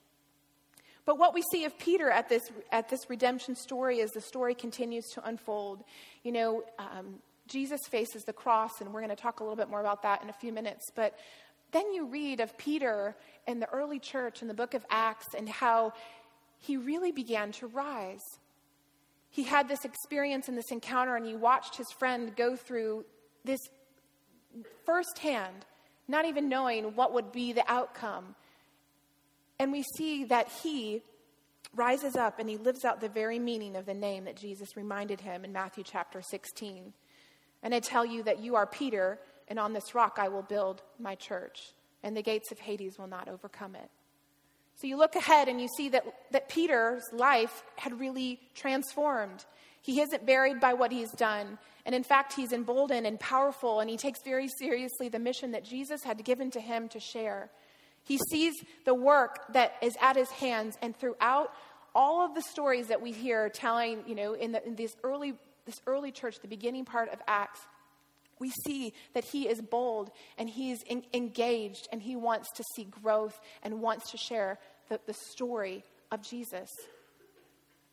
But 1.04 1.18
what 1.18 1.34
we 1.34 1.42
see 1.50 1.64
of 1.64 1.76
Peter 1.78 2.10
at 2.10 2.28
this, 2.28 2.42
at 2.70 2.88
this 2.88 3.10
redemption 3.10 3.56
story 3.56 4.00
as 4.00 4.10
the 4.12 4.20
story 4.20 4.54
continues 4.54 5.06
to 5.14 5.26
unfold, 5.26 5.82
you 6.22 6.32
know, 6.32 6.62
um, 6.78 7.18
Jesus 7.48 7.80
faces 7.90 8.22
the 8.22 8.32
cross, 8.32 8.80
and 8.80 8.92
we're 8.92 9.00
going 9.00 9.14
to 9.14 9.20
talk 9.20 9.40
a 9.40 9.42
little 9.42 9.56
bit 9.56 9.68
more 9.68 9.80
about 9.80 10.02
that 10.02 10.22
in 10.22 10.30
a 10.30 10.32
few 10.32 10.52
minutes. 10.52 10.90
But 10.94 11.18
then 11.72 11.92
you 11.92 12.06
read 12.06 12.40
of 12.40 12.56
Peter 12.56 13.16
in 13.46 13.58
the 13.58 13.68
early 13.70 13.98
church 13.98 14.42
in 14.42 14.48
the 14.48 14.54
book 14.54 14.74
of 14.74 14.84
Acts 14.90 15.26
and 15.36 15.48
how 15.48 15.92
he 16.58 16.76
really 16.76 17.10
began 17.10 17.50
to 17.52 17.66
rise. 17.66 18.22
He 19.30 19.42
had 19.42 19.68
this 19.68 19.84
experience 19.84 20.48
and 20.48 20.56
this 20.56 20.70
encounter, 20.70 21.16
and 21.16 21.26
he 21.26 21.34
watched 21.34 21.76
his 21.76 21.90
friend 21.98 22.36
go 22.36 22.54
through 22.54 23.04
this 23.44 23.60
firsthand, 24.84 25.64
not 26.06 26.26
even 26.26 26.48
knowing 26.48 26.94
what 26.94 27.12
would 27.14 27.32
be 27.32 27.52
the 27.52 27.64
outcome. 27.66 28.36
And 29.62 29.70
we 29.70 29.84
see 29.84 30.24
that 30.24 30.48
he 30.64 31.02
rises 31.72 32.16
up 32.16 32.40
and 32.40 32.50
he 32.50 32.56
lives 32.56 32.84
out 32.84 33.00
the 33.00 33.08
very 33.08 33.38
meaning 33.38 33.76
of 33.76 33.86
the 33.86 33.94
name 33.94 34.24
that 34.24 34.34
Jesus 34.34 34.76
reminded 34.76 35.20
him 35.20 35.44
in 35.44 35.52
Matthew 35.52 35.84
chapter 35.86 36.20
16. 36.20 36.92
And 37.62 37.72
I 37.72 37.78
tell 37.78 38.04
you 38.04 38.24
that 38.24 38.40
you 38.40 38.56
are 38.56 38.66
Peter, 38.66 39.20
and 39.46 39.60
on 39.60 39.72
this 39.72 39.94
rock 39.94 40.18
I 40.18 40.26
will 40.26 40.42
build 40.42 40.82
my 40.98 41.14
church, 41.14 41.74
and 42.02 42.16
the 42.16 42.24
gates 42.24 42.50
of 42.50 42.58
Hades 42.58 42.98
will 42.98 43.06
not 43.06 43.28
overcome 43.28 43.76
it. 43.76 43.88
So 44.74 44.88
you 44.88 44.96
look 44.96 45.14
ahead 45.14 45.46
and 45.46 45.60
you 45.60 45.68
see 45.76 45.90
that, 45.90 46.06
that 46.32 46.48
Peter's 46.48 47.04
life 47.12 47.62
had 47.76 48.00
really 48.00 48.40
transformed. 48.56 49.44
He 49.80 50.00
isn't 50.00 50.26
buried 50.26 50.58
by 50.58 50.74
what 50.74 50.90
he's 50.90 51.12
done. 51.12 51.56
And 51.86 51.94
in 51.94 52.02
fact, 52.02 52.32
he's 52.32 52.52
emboldened 52.52 53.06
and 53.06 53.20
powerful, 53.20 53.78
and 53.78 53.88
he 53.88 53.96
takes 53.96 54.24
very 54.24 54.48
seriously 54.58 55.08
the 55.08 55.20
mission 55.20 55.52
that 55.52 55.64
Jesus 55.64 56.02
had 56.02 56.24
given 56.24 56.50
to 56.50 56.60
him 56.60 56.88
to 56.88 56.98
share. 56.98 57.48
He 58.04 58.18
sees 58.30 58.54
the 58.84 58.94
work 58.94 59.52
that 59.52 59.74
is 59.82 59.96
at 60.00 60.16
his 60.16 60.30
hands, 60.30 60.76
and 60.82 60.96
throughout 60.96 61.52
all 61.94 62.24
of 62.24 62.34
the 62.34 62.42
stories 62.42 62.88
that 62.88 63.00
we 63.00 63.12
hear 63.12 63.48
telling, 63.48 64.02
you 64.06 64.14
know, 64.14 64.32
in, 64.34 64.52
the, 64.52 64.66
in 64.66 64.76
this, 64.76 64.96
early, 65.04 65.34
this 65.66 65.76
early 65.86 66.10
church, 66.10 66.40
the 66.40 66.48
beginning 66.48 66.84
part 66.84 67.10
of 67.10 67.20
Acts, 67.26 67.60
we 68.38 68.50
see 68.64 68.92
that 69.14 69.24
he 69.24 69.46
is 69.48 69.60
bold 69.60 70.10
and 70.36 70.50
he's 70.50 70.82
in, 70.82 71.04
engaged 71.14 71.86
and 71.92 72.02
he 72.02 72.16
wants 72.16 72.50
to 72.56 72.64
see 72.74 72.84
growth 72.84 73.38
and 73.62 73.80
wants 73.80 74.10
to 74.10 74.16
share 74.16 74.58
the, 74.88 74.98
the 75.06 75.14
story 75.30 75.84
of 76.10 76.22
Jesus. 76.22 76.68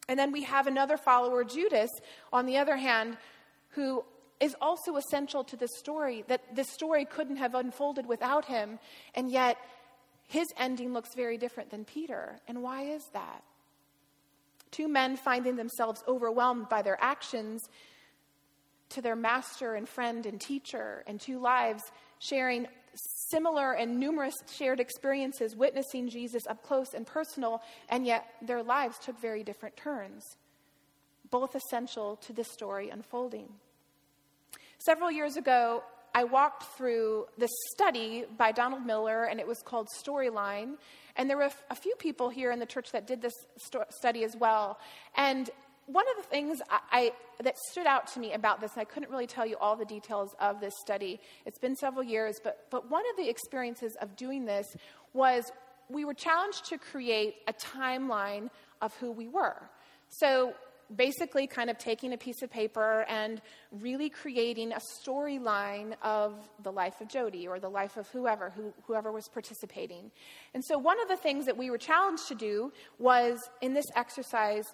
And 0.08 0.18
then 0.18 0.32
we 0.32 0.44
have 0.44 0.66
another 0.66 0.98
follower, 0.98 1.44
Judas, 1.44 1.92
on 2.34 2.48
the 2.48 2.58
other 2.58 2.78
hand, 2.78 3.18
who 3.72 4.04
is 4.40 4.56
also 4.60 4.96
essential 4.96 5.44
to 5.44 5.56
this 5.56 5.70
story, 5.78 6.24
that 6.30 6.56
this 6.56 6.72
story 6.72 7.06
couldn't 7.06 7.36
have 7.36 7.54
unfolded 7.54 8.08
without 8.08 8.46
him, 8.46 8.80
and 9.14 9.30
yet 9.30 9.58
his 10.30 10.48
ending 10.58 10.94
looks 10.94 11.16
very 11.16 11.40
different 11.40 11.72
than 11.72 11.84
Peter. 11.86 12.40
And 12.48 12.62
why 12.62 12.84
is 12.84 13.04
that? 13.14 13.44
Two 14.70 14.88
men 14.88 15.18
finding 15.18 15.56
themselves 15.56 16.04
overwhelmed 16.08 16.70
by 16.70 16.84
their 16.84 17.02
actions 17.02 17.64
to 18.90 19.02
their 19.02 19.16
master 19.16 19.74
and 19.74 19.90
friend 19.90 20.28
and 20.28 20.40
teacher, 20.40 21.04
and 21.08 21.20
two 21.20 21.40
lives 21.40 21.82
sharing 22.20 22.68
similar 23.32 23.74
and 23.74 24.00
numerous 24.00 24.36
shared 24.52 24.80
experiences, 24.80 25.56
witnessing 25.56 26.08
Jesus 26.10 26.46
up 26.46 26.62
close 26.62 26.94
and 26.94 27.08
personal, 27.08 27.64
and 27.90 28.06
yet 28.06 28.28
their 28.44 28.62
lives 28.62 29.00
took 29.00 29.20
very 29.20 29.44
different 29.44 29.76
turns, 29.78 30.38
both 31.32 31.56
essential 31.56 32.18
to 32.18 32.34
this 32.34 32.52
story 32.52 32.90
unfolding. 32.92 33.50
Several 34.78 35.10
years 35.10 35.38
ago, 35.38 35.84
I 36.14 36.24
walked 36.24 36.64
through 36.78 37.28
this 37.38 37.52
study 37.74 38.26
by 38.38 38.52
Donald 38.52 38.86
Miller, 38.86 39.26
and 39.26 39.40
it 39.40 39.48
was 39.48 39.60
called 39.64 39.88
Storyline. 40.04 40.76
And 41.16 41.30
there 41.30 41.38
were 41.38 41.50
a 41.70 41.76
few 41.76 41.96
people 41.96 42.30
here 42.30 42.52
in 42.52 42.60
the 42.60 42.66
church 42.66 42.92
that 42.92 43.08
did 43.08 43.22
this 43.22 43.34
study 43.90 44.24
as 44.24 44.36
well. 44.36 44.80
And 45.16 45.50
one 45.86 46.06
of 46.10 46.24
the 46.24 46.30
things 46.30 46.60
I, 46.70 46.80
I, 46.92 47.12
that 47.44 47.58
stood 47.72 47.88
out 47.88 48.08
to 48.14 48.20
me 48.20 48.34
about 48.34 48.62
this, 48.62 48.74
and 48.74 48.82
I 48.82 48.86
couldn't 48.86 49.10
really 49.10 49.28
tell 49.28 49.46
you 49.46 49.58
all 49.58 49.76
the 49.76 49.86
details 49.86 50.36
of 50.40 50.60
this 50.60 50.74
study, 50.80 51.20
it's 51.46 51.58
been 51.58 51.76
several 51.76 52.04
years, 52.04 52.40
but, 52.44 52.68
but 52.70 52.90
one 52.90 53.04
of 53.12 53.18
the 53.18 53.30
experiences 53.30 53.98
of 54.02 54.16
doing 54.16 54.46
this 54.46 54.68
was 55.14 55.52
we 55.90 56.06
were 56.06 56.14
challenged 56.14 56.66
to 56.66 56.78
create 56.78 57.38
a 57.48 57.54
timeline 57.54 58.50
of 58.82 58.94
who 58.98 59.12
we 59.12 59.28
were. 59.28 59.70
So 60.10 60.54
basically, 60.96 61.48
kind 61.48 61.70
of 61.70 61.78
taking 61.78 62.14
a 62.14 62.18
piece 62.18 62.42
of 62.42 62.50
paper 62.50 63.06
and 63.08 63.42
really 63.72 64.10
creating 64.10 64.72
a 64.72 64.80
storyline 64.80 65.96
of 66.02 66.34
the 66.64 66.72
life 66.72 67.02
of 67.02 67.08
Jody 67.08 67.48
or 67.48 67.60
the 67.60 67.70
life 67.70 67.98
of 67.98 68.08
whoever, 68.10 68.50
who, 68.52 68.74
whoever 68.88 69.12
was 69.12 69.28
participating. 69.28 70.12
And 70.54 70.64
so, 70.64 70.78
one 70.78 71.00
of 71.02 71.08
the 71.08 71.18
things 71.18 71.46
that 71.46 71.58
we 71.58 71.70
were 71.70 71.78
challenged 71.78 72.28
to 72.30 72.36
do 72.36 72.72
was 72.98 73.40
in 73.62 73.74
this 73.74 73.86
exercise 73.96 74.66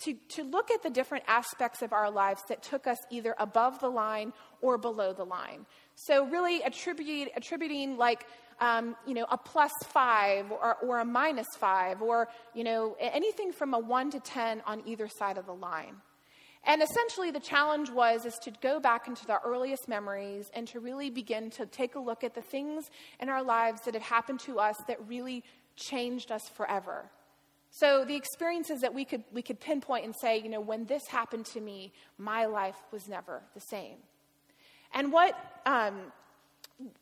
to, 0.00 0.14
to 0.28 0.42
look 0.42 0.70
at 0.70 0.82
the 0.82 0.90
different 0.90 1.24
aspects 1.26 1.82
of 1.82 1.92
our 1.92 2.10
lives 2.10 2.42
that 2.48 2.62
took 2.62 2.86
us 2.86 2.98
either 3.10 3.34
above 3.38 3.80
the 3.80 3.88
line 3.88 4.32
or 4.60 4.76
below 4.76 5.12
the 5.12 5.24
line. 5.24 5.66
So, 5.94 6.26
really 6.26 6.62
attribute, 6.62 7.28
attributing 7.36 7.96
like, 7.96 8.26
um, 8.60 8.96
you 9.06 9.14
know, 9.14 9.26
a 9.30 9.38
plus 9.38 9.72
five 9.84 10.50
or, 10.50 10.76
or 10.82 11.00
a 11.00 11.04
minus 11.04 11.48
five 11.58 12.02
or, 12.02 12.28
you 12.54 12.64
know, 12.64 12.96
anything 13.00 13.52
from 13.52 13.74
a 13.74 13.78
one 13.78 14.10
to 14.10 14.20
10 14.20 14.62
on 14.66 14.82
either 14.86 15.08
side 15.08 15.38
of 15.38 15.46
the 15.46 15.54
line. 15.54 15.96
And 16.66 16.82
essentially, 16.82 17.30
the 17.30 17.40
challenge 17.40 17.90
was 17.90 18.24
is 18.24 18.34
to 18.42 18.52
go 18.62 18.80
back 18.80 19.06
into 19.06 19.26
the 19.26 19.38
earliest 19.44 19.86
memories 19.86 20.50
and 20.54 20.66
to 20.68 20.80
really 20.80 21.10
begin 21.10 21.50
to 21.50 21.66
take 21.66 21.94
a 21.94 21.98
look 21.98 22.24
at 22.24 22.34
the 22.34 22.40
things 22.40 22.90
in 23.20 23.28
our 23.28 23.42
lives 23.42 23.82
that 23.82 23.94
have 23.94 24.02
happened 24.02 24.40
to 24.40 24.58
us 24.58 24.76
that 24.88 25.06
really 25.06 25.44
changed 25.76 26.32
us 26.32 26.48
forever. 26.48 27.10
So 27.70 28.04
the 28.04 28.14
experiences 28.14 28.80
that 28.82 28.94
we 28.94 29.04
could, 29.04 29.24
we 29.32 29.42
could 29.42 29.60
pinpoint 29.60 30.04
and 30.04 30.14
say, 30.14 30.38
you 30.38 30.48
know, 30.48 30.60
when 30.60 30.86
this 30.86 31.06
happened 31.08 31.44
to 31.46 31.60
me, 31.60 31.92
my 32.18 32.46
life 32.46 32.76
was 32.92 33.08
never 33.08 33.42
the 33.52 33.60
same. 33.60 33.96
And 34.94 35.12
what, 35.12 35.36
um, 35.66 36.12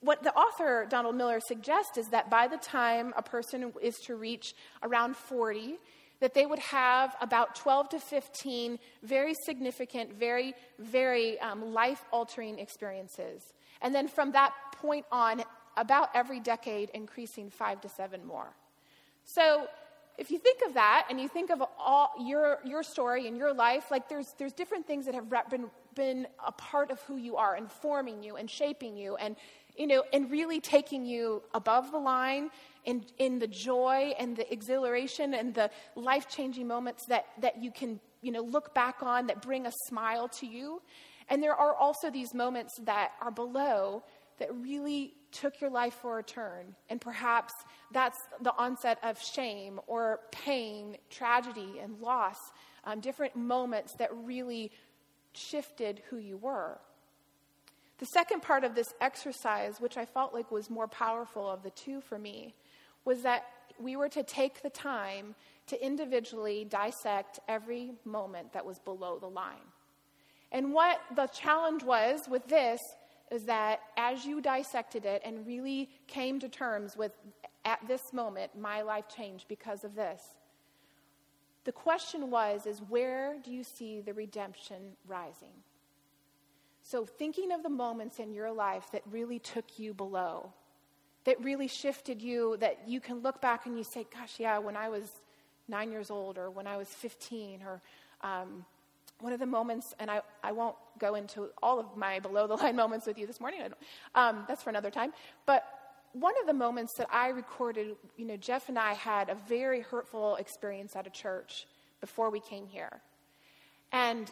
what 0.01 0.23
the 0.23 0.35
author, 0.35 0.87
Donald 0.89 1.17
Miller, 1.17 1.41
suggests 1.41 1.97
is 1.97 2.09
that 2.09 2.31
by 2.31 2.47
the 2.47 2.59
time 2.59 3.15
a 3.17 3.23
person 3.23 3.73
is 3.81 3.97
to 4.07 4.17
reach 4.17 4.55
around 4.83 5.17
40, 5.17 5.79
that 6.21 6.35
they 6.35 6.47
would 6.47 6.59
have 6.61 7.17
about 7.21 7.57
12 7.57 7.89
to 7.91 7.99
15 7.99 8.79
very 9.03 9.35
significant, 9.45 10.13
very, 10.13 10.55
very 10.79 11.41
um, 11.41 11.73
life 11.73 12.05
altering 12.13 12.59
experiences. 12.59 13.43
And 13.81 13.95
then 13.95 14.07
from 14.07 14.33
that 14.33 14.53
point 14.81 15.05
on, 15.11 15.43
about 15.77 16.11
every 16.15 16.39
decade, 16.39 16.91
increasing 16.91 17.51
five 17.51 17.81
to 17.81 17.89
seven 17.89 18.25
more. 18.25 18.55
So 19.25 19.67
if 20.19 20.31
you 20.31 20.39
think 20.39 20.61
of 20.67 20.75
that 20.75 21.07
and 21.11 21.21
you 21.21 21.29
think 21.29 21.51
of 21.51 21.63
all 21.79 22.13
your, 22.21 22.59
your 22.65 22.83
story 22.83 23.27
and 23.27 23.37
your 23.37 23.53
life, 23.53 23.91
like 23.91 24.09
there's, 24.09 24.35
there's 24.39 24.53
different 24.53 24.87
things 24.87 25.07
that 25.07 25.15
have 25.15 25.29
been, 25.51 25.71
been 25.95 26.27
a 26.47 26.53
part 26.53 26.91
of 26.91 27.01
who 27.03 27.17
you 27.17 27.37
are 27.37 27.55
and 27.55 27.71
forming 27.71 28.23
you 28.23 28.37
and 28.37 28.51
shaping 28.51 28.97
you 28.97 29.17
and, 29.17 29.37
you 29.77 29.87
know, 29.87 30.05
and 30.13 30.31
really 30.31 30.61
taking 30.61 31.05
you 31.05 31.43
above 31.55 31.91
the 31.91 31.99
line 31.99 32.51
in, 32.85 33.05
in 33.19 33.39
the 33.39 33.47
joy 33.47 34.13
and 34.19 34.37
the 34.37 34.51
exhilaration 34.53 35.35
and 35.35 35.55
the 35.55 35.71
life 35.95 36.29
changing 36.29 36.67
moments 36.67 37.07
that, 37.07 37.27
that 37.41 37.63
you 37.63 37.71
can, 37.71 38.01
you 38.21 38.33
know, 38.33 38.43
look 38.43 38.75
back 38.75 38.97
on 39.03 39.27
that 39.29 39.41
bring 39.43 39.67
a 39.67 39.73
smile 39.87 40.29
to 40.29 40.47
you. 40.47 40.83
And 41.29 41.43
there 41.43 41.55
are 41.55 41.75
also 41.75 42.11
these 42.11 42.35
moments 42.35 42.75
that 42.85 43.13
are 43.21 43.31
below 43.31 44.03
that 44.39 44.55
really 44.57 45.15
took 45.31 45.61
your 45.61 45.71
life 45.71 45.95
for 45.95 46.19
a 46.19 46.23
turn. 46.23 46.75
And 46.91 47.01
perhaps 47.01 47.53
that's 47.93 48.19
the 48.41 48.55
onset 48.57 48.99
of 49.03 49.21
shame 49.23 49.81
or 49.87 50.21
pain, 50.31 50.97
tragedy, 51.11 51.79
and 51.83 51.99
loss, 52.01 52.39
um, 52.85 53.01
different 53.01 53.37
moments 53.37 53.95
that 53.95 54.11
really 54.15 54.73
shifted 55.33 56.03
who 56.11 56.19
you 56.19 56.37
were. 56.37 56.79
The 58.03 58.07
second 58.07 58.43
part 58.43 58.65
of 58.65 58.75
this 58.75 58.93
exercise, 59.01 59.81
which 59.81 59.97
I 59.97 60.07
felt 60.07 60.35
like 60.35 60.51
was 60.51 60.69
more 60.69 60.89
powerful 60.89 61.49
of 61.49 61.63
the 61.63 61.71
two 61.71 62.01
for 62.01 62.19
me, 62.19 62.53
was 63.05 63.23
that 63.23 63.45
we 63.79 63.95
were 63.95 64.09
to 64.09 64.25
take 64.25 64.61
the 64.61 64.71
time 64.71 65.37
to 65.69 65.81
individually 65.81 66.67
dissect 66.69 67.39
every 67.47 67.93
moment 68.05 68.55
that 68.55 68.67
was 68.67 68.81
below 68.81 69.21
the 69.21 69.29
line. 69.29 69.71
And 70.51 70.73
what 70.73 70.99
the 71.15 71.29
challenge 71.29 71.85
was 71.85 72.29
with 72.29 72.45
this 72.49 72.81
is 73.31 73.45
that 73.45 73.79
as 73.97 74.25
you 74.25 74.41
dissected 74.41 75.05
it 75.05 75.23
and 75.25 75.47
really 75.47 75.89
came 76.09 76.41
to 76.41 76.49
terms 76.49 76.97
with, 76.97 77.13
at 77.65 77.79
this 77.87 78.13
moment, 78.13 78.59
my 78.59 78.83
life 78.83 79.05
changed 79.15 79.47
because 79.47 79.85
of 79.85 79.95
this, 79.95 80.21
the 81.63 81.71
question 81.71 82.33
was, 82.33 82.67
is 82.67 82.81
where 82.89 83.37
do 83.45 83.53
you 83.53 83.63
see 83.63 84.01
the 84.01 84.13
redemption 84.13 84.97
rising? 85.07 85.55
So, 86.83 87.05
thinking 87.05 87.53
of 87.53 87.63
the 87.63 87.69
moments 87.69 88.19
in 88.19 88.33
your 88.33 88.51
life 88.51 88.89
that 88.93 89.03
really 89.11 89.39
took 89.39 89.79
you 89.79 89.95
below, 89.95 90.53
that 91.25 91.43
really 91.43 91.69
shifted 91.69 92.21
you, 92.21 92.57
that 92.61 92.89
you 92.89 93.01
can 93.01 93.21
look 93.21 93.41
back 93.41 93.67
and 93.67 93.79
you 93.79 93.85
say, 93.85 94.07
gosh, 94.13 94.35
yeah, 94.39 94.59
when 94.59 94.77
I 94.77 94.89
was 94.89 95.09
nine 95.69 95.93
years 95.93 96.11
old, 96.11 96.39
or 96.39 96.51
when 96.51 96.67
I 96.67 96.77
was 96.77 96.89
15, 96.89 97.63
or 97.63 97.81
um, 98.23 98.65
one 99.21 99.33
of 99.33 99.39
the 99.39 99.47
moments, 99.47 99.95
and 100.01 100.11
I, 100.11 100.23
I 100.43 100.51
won't 100.51 100.75
go 100.99 101.15
into 101.15 101.51
all 101.63 101.79
of 101.79 101.97
my 101.97 102.19
below 102.19 102.49
the 102.49 102.57
line 102.57 102.77
moments 102.85 103.07
with 103.07 103.17
you 103.17 103.27
this 103.27 103.41
morning, 103.41 103.63
um, 104.17 104.45
that's 104.49 104.63
for 104.63 104.71
another 104.71 104.91
time, 104.91 105.13
but 105.47 105.65
one 106.13 106.35
of 106.41 106.47
the 106.47 106.53
moments 106.53 106.95
that 106.99 107.07
I 107.11 107.29
recorded, 107.29 107.97
you 108.17 108.27
know, 108.27 108.37
Jeff 108.37 108.69
and 108.69 108.79
I 108.79 108.93
had 108.93 109.31
a 109.31 109.35
very 109.35 109.81
hurtful 109.81 110.37
experience 110.37 110.95
at 110.95 111.07
a 111.07 111.11
church 111.11 111.67
before 112.01 112.29
we 112.31 112.41
came 112.41 112.67
here. 112.67 113.01
And 113.93 114.31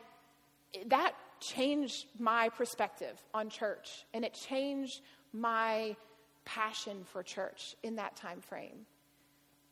that 0.87 1.15
changed 1.41 2.07
my 2.19 2.49
perspective 2.51 3.21
on 3.35 3.49
church, 3.49 4.05
and 4.15 4.25
it 4.25 4.35
changed 4.35 5.01
my 5.33 5.97
passion 6.45 7.05
for 7.05 7.23
church 7.23 7.77
in 7.83 7.97
that 7.97 8.17
time 8.17 8.41
frame. 8.41 8.87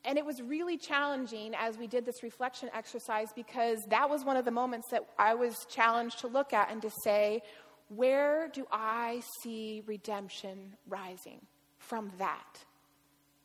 And 0.05 0.17
it 0.17 0.25
was 0.25 0.41
really 0.41 0.79
challenging 0.79 1.55
as 1.55 1.77
we 1.77 1.87
did 1.87 2.07
this 2.07 2.23
reflection 2.23 2.71
exercise 2.75 3.29
because 3.35 3.79
that 3.89 4.09
was 4.09 4.25
one 4.25 4.37
of 4.37 4.45
the 4.45 4.51
moments 4.51 4.89
that 4.91 5.05
I 5.19 5.35
was 5.35 5.67
challenged 5.69 6.21
to 6.21 6.29
look 6.29 6.53
at 6.53 6.71
and 6.71 6.81
to 6.83 6.91
say, 7.03 7.43
where 7.89 8.49
do 8.49 8.67
I 8.71 9.23
see 9.43 9.83
redemption 9.87 10.77
rising 10.89 11.41
from 11.79 12.13
that? 12.19 12.65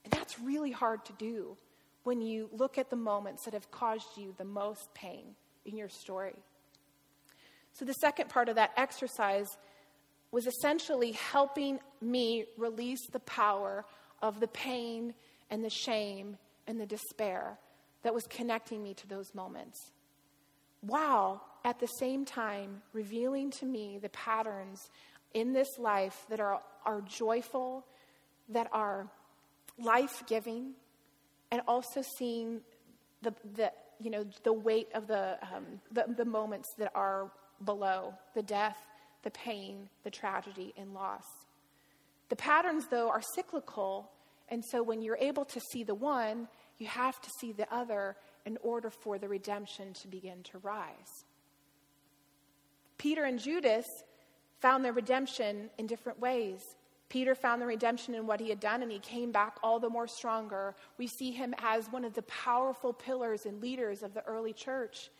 And 0.04 0.14
that's 0.14 0.40
really 0.40 0.72
hard 0.72 1.04
to 1.06 1.14
do 1.14 1.58
when 2.04 2.22
you 2.22 2.50
look 2.52 2.78
at 2.78 2.90
the 2.90 2.96
moments 2.96 3.46
that 3.46 3.54
have 3.54 3.72
caused 3.72 4.18
you 4.18 4.34
the 4.38 4.46
most 4.46 4.94
pain 4.94 5.36
in 5.66 5.78
your 5.78 5.90
story. 5.90 6.36
So, 7.74 7.86
the 7.86 7.94
second 7.94 8.30
part 8.30 8.50
of 8.50 8.56
that 8.56 8.72
exercise 8.78 9.48
was 10.32 10.48
essentially 10.48 11.12
helping 11.12 11.80
me 12.02 12.46
release 12.58 13.06
the 13.12 13.20
power 13.20 13.86
of 14.22 14.40
the 14.40 14.48
pain 14.48 15.14
and 15.50 15.64
the 15.64 15.70
shame 15.70 16.38
and 16.66 16.80
the 16.80 16.86
despair 16.86 17.60
that 18.04 18.14
was 18.14 18.24
connecting 18.28 18.82
me 18.84 18.94
to 18.96 19.08
those 19.08 19.34
moments. 19.36 19.80
While 20.82 21.44
at 21.64 21.80
the 21.80 21.88
same 21.88 22.26
time 22.26 22.82
revealing 22.94 23.52
to 23.52 23.66
me 23.66 24.00
the 24.02 24.10
patterns 24.10 24.90
in 25.34 25.54
this 25.54 25.78
life 25.78 26.26
that 26.30 26.40
are, 26.40 26.62
are 26.86 27.02
joyful, 27.02 27.86
that 28.50 28.68
are 28.72 29.08
life 29.80 30.24
giving, 30.28 30.74
and 31.52 31.62
also 31.68 32.02
seeing 32.18 32.62
the, 33.22 33.34
the, 33.56 33.72
you 34.00 34.10
know, 34.10 34.26
the 34.44 34.54
weight 34.54 34.90
of 34.94 35.08
the, 35.08 35.38
um, 35.56 35.66
the, 35.92 36.06
the 36.18 36.26
moments 36.26 36.68
that 36.78 36.92
are 36.94 37.32
below 37.64 38.14
the 38.36 38.44
death, 38.44 38.78
the 39.24 39.32
pain, 39.32 39.90
the 40.04 40.12
tragedy, 40.12 40.74
and 40.78 40.94
loss. 40.94 41.26
The 42.30 42.36
patterns, 42.36 42.86
though, 42.90 43.10
are 43.10 43.22
cyclical, 43.36 44.12
and 44.50 44.64
so 44.64 44.84
when 44.84 45.02
you're 45.02 45.18
able 45.18 45.46
to 45.46 45.60
see 45.72 45.84
the 45.84 45.96
one, 45.96 46.48
you 46.78 46.88
have 46.88 47.22
to 47.22 47.30
see 47.40 47.52
the 47.52 47.72
other 47.74 48.16
in 48.46 48.58
order 48.62 48.90
for 48.90 49.18
the 49.18 49.28
redemption 49.28 49.94
to 49.94 50.08
begin 50.08 50.44
to 50.52 50.58
rise. 50.60 51.26
Peter 52.98 53.24
and 53.24 53.40
Judas 53.40 53.86
found 54.62 54.84
their 54.84 54.94
redemption 54.94 55.70
in 55.78 55.88
different 55.88 56.20
ways. 56.20 56.62
Peter 57.10 57.36
found 57.36 57.62
the 57.62 57.66
redemption 57.66 58.16
in 58.16 58.26
what 58.26 58.40
he 58.40 58.50
had 58.50 58.60
done, 58.60 58.82
and 58.82 58.92
he 58.92 59.00
came 59.00 59.32
back 59.32 59.58
all 59.62 59.80
the 59.80 59.90
more 59.90 60.08
stronger. 60.08 60.74
We 60.98 61.08
see 61.08 61.32
him 61.32 61.54
as 61.60 61.92
one 61.92 62.06
of 62.06 62.14
the 62.14 62.24
powerful 62.24 62.94
pillars 62.94 63.46
and 63.46 63.62
leaders 63.62 64.02
of 64.02 64.14
the 64.14 64.24
early 64.26 64.54
church. 64.54 65.12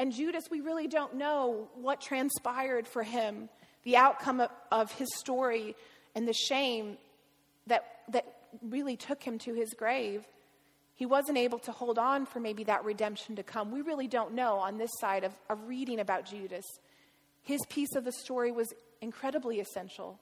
And 0.00 0.14
Judas, 0.14 0.44
we 0.50 0.62
really 0.62 0.88
don't 0.88 1.16
know 1.16 1.68
what 1.74 2.00
transpired 2.00 2.88
for 2.88 3.02
him, 3.02 3.50
the 3.82 3.98
outcome 3.98 4.40
of, 4.40 4.48
of 4.72 4.90
his 4.92 5.08
story, 5.18 5.76
and 6.14 6.26
the 6.26 6.32
shame 6.32 6.96
that, 7.66 7.84
that 8.08 8.24
really 8.62 8.96
took 8.96 9.22
him 9.22 9.36
to 9.40 9.52
his 9.52 9.74
grave. 9.74 10.24
He 10.94 11.04
wasn't 11.04 11.36
able 11.36 11.58
to 11.58 11.72
hold 11.72 11.98
on 11.98 12.24
for 12.24 12.40
maybe 12.40 12.64
that 12.64 12.82
redemption 12.82 13.36
to 13.36 13.42
come. 13.42 13.72
We 13.72 13.82
really 13.82 14.08
don't 14.08 14.32
know 14.32 14.54
on 14.54 14.78
this 14.78 14.88
side 15.00 15.22
of, 15.22 15.32
of 15.50 15.68
reading 15.68 16.00
about 16.00 16.24
Judas. 16.24 16.64
His 17.42 17.60
piece 17.68 17.94
of 17.94 18.06
the 18.06 18.12
story 18.12 18.52
was 18.52 18.72
incredibly 19.02 19.60
essential, 19.60 20.18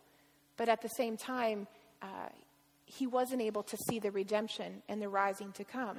but 0.56 0.68
at 0.68 0.82
the 0.82 0.88
same 0.88 1.16
time, 1.16 1.68
uh, 2.02 2.30
he 2.84 3.06
wasn't 3.06 3.42
able 3.42 3.62
to 3.62 3.76
see 3.88 4.00
the 4.00 4.10
redemption 4.10 4.82
and 4.88 5.00
the 5.00 5.08
rising 5.08 5.52
to 5.52 5.62
come. 5.62 5.98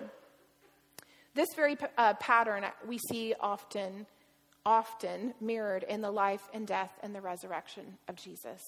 This 1.39 1.55
very 1.55 1.77
uh, 1.97 2.15
pattern 2.15 2.65
we 2.85 2.97
see 2.97 3.33
often, 3.39 4.05
often 4.65 5.33
mirrored 5.39 5.83
in 5.83 6.01
the 6.01 6.11
life 6.11 6.41
and 6.53 6.67
death 6.67 6.91
and 7.01 7.15
the 7.15 7.21
resurrection 7.21 7.97
of 8.09 8.17
Jesus. 8.17 8.61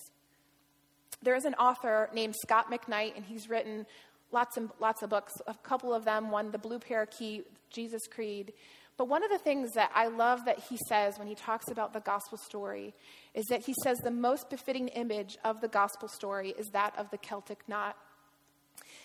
There 1.21 1.35
is 1.35 1.43
an 1.43 1.53
author 1.55 2.09
named 2.13 2.33
Scot 2.41 2.71
McKnight, 2.71 3.17
and 3.17 3.25
he's 3.25 3.49
written 3.49 3.85
lots 4.31 4.55
and 4.55 4.69
lots 4.79 5.03
of 5.03 5.09
books. 5.09 5.33
A 5.47 5.53
couple 5.53 5.93
of 5.93 6.05
them, 6.05 6.31
one, 6.31 6.51
The 6.51 6.57
Blue 6.57 6.79
Parakeet, 6.79 7.45
Jesus 7.69 8.03
Creed. 8.09 8.53
But 8.95 9.09
one 9.09 9.25
of 9.25 9.31
the 9.31 9.39
things 9.39 9.73
that 9.73 9.91
I 9.93 10.07
love 10.07 10.45
that 10.45 10.59
he 10.69 10.77
says 10.87 11.19
when 11.19 11.27
he 11.27 11.35
talks 11.35 11.69
about 11.69 11.91
the 11.91 11.99
gospel 11.99 12.37
story 12.37 12.93
is 13.33 13.43
that 13.47 13.65
he 13.65 13.73
says 13.83 13.97
the 13.97 14.11
most 14.11 14.49
befitting 14.49 14.87
image 14.87 15.37
of 15.43 15.59
the 15.59 15.67
gospel 15.67 16.07
story 16.07 16.53
is 16.57 16.69
that 16.69 16.97
of 16.97 17.11
the 17.11 17.17
Celtic 17.17 17.67
knot. 17.67 17.97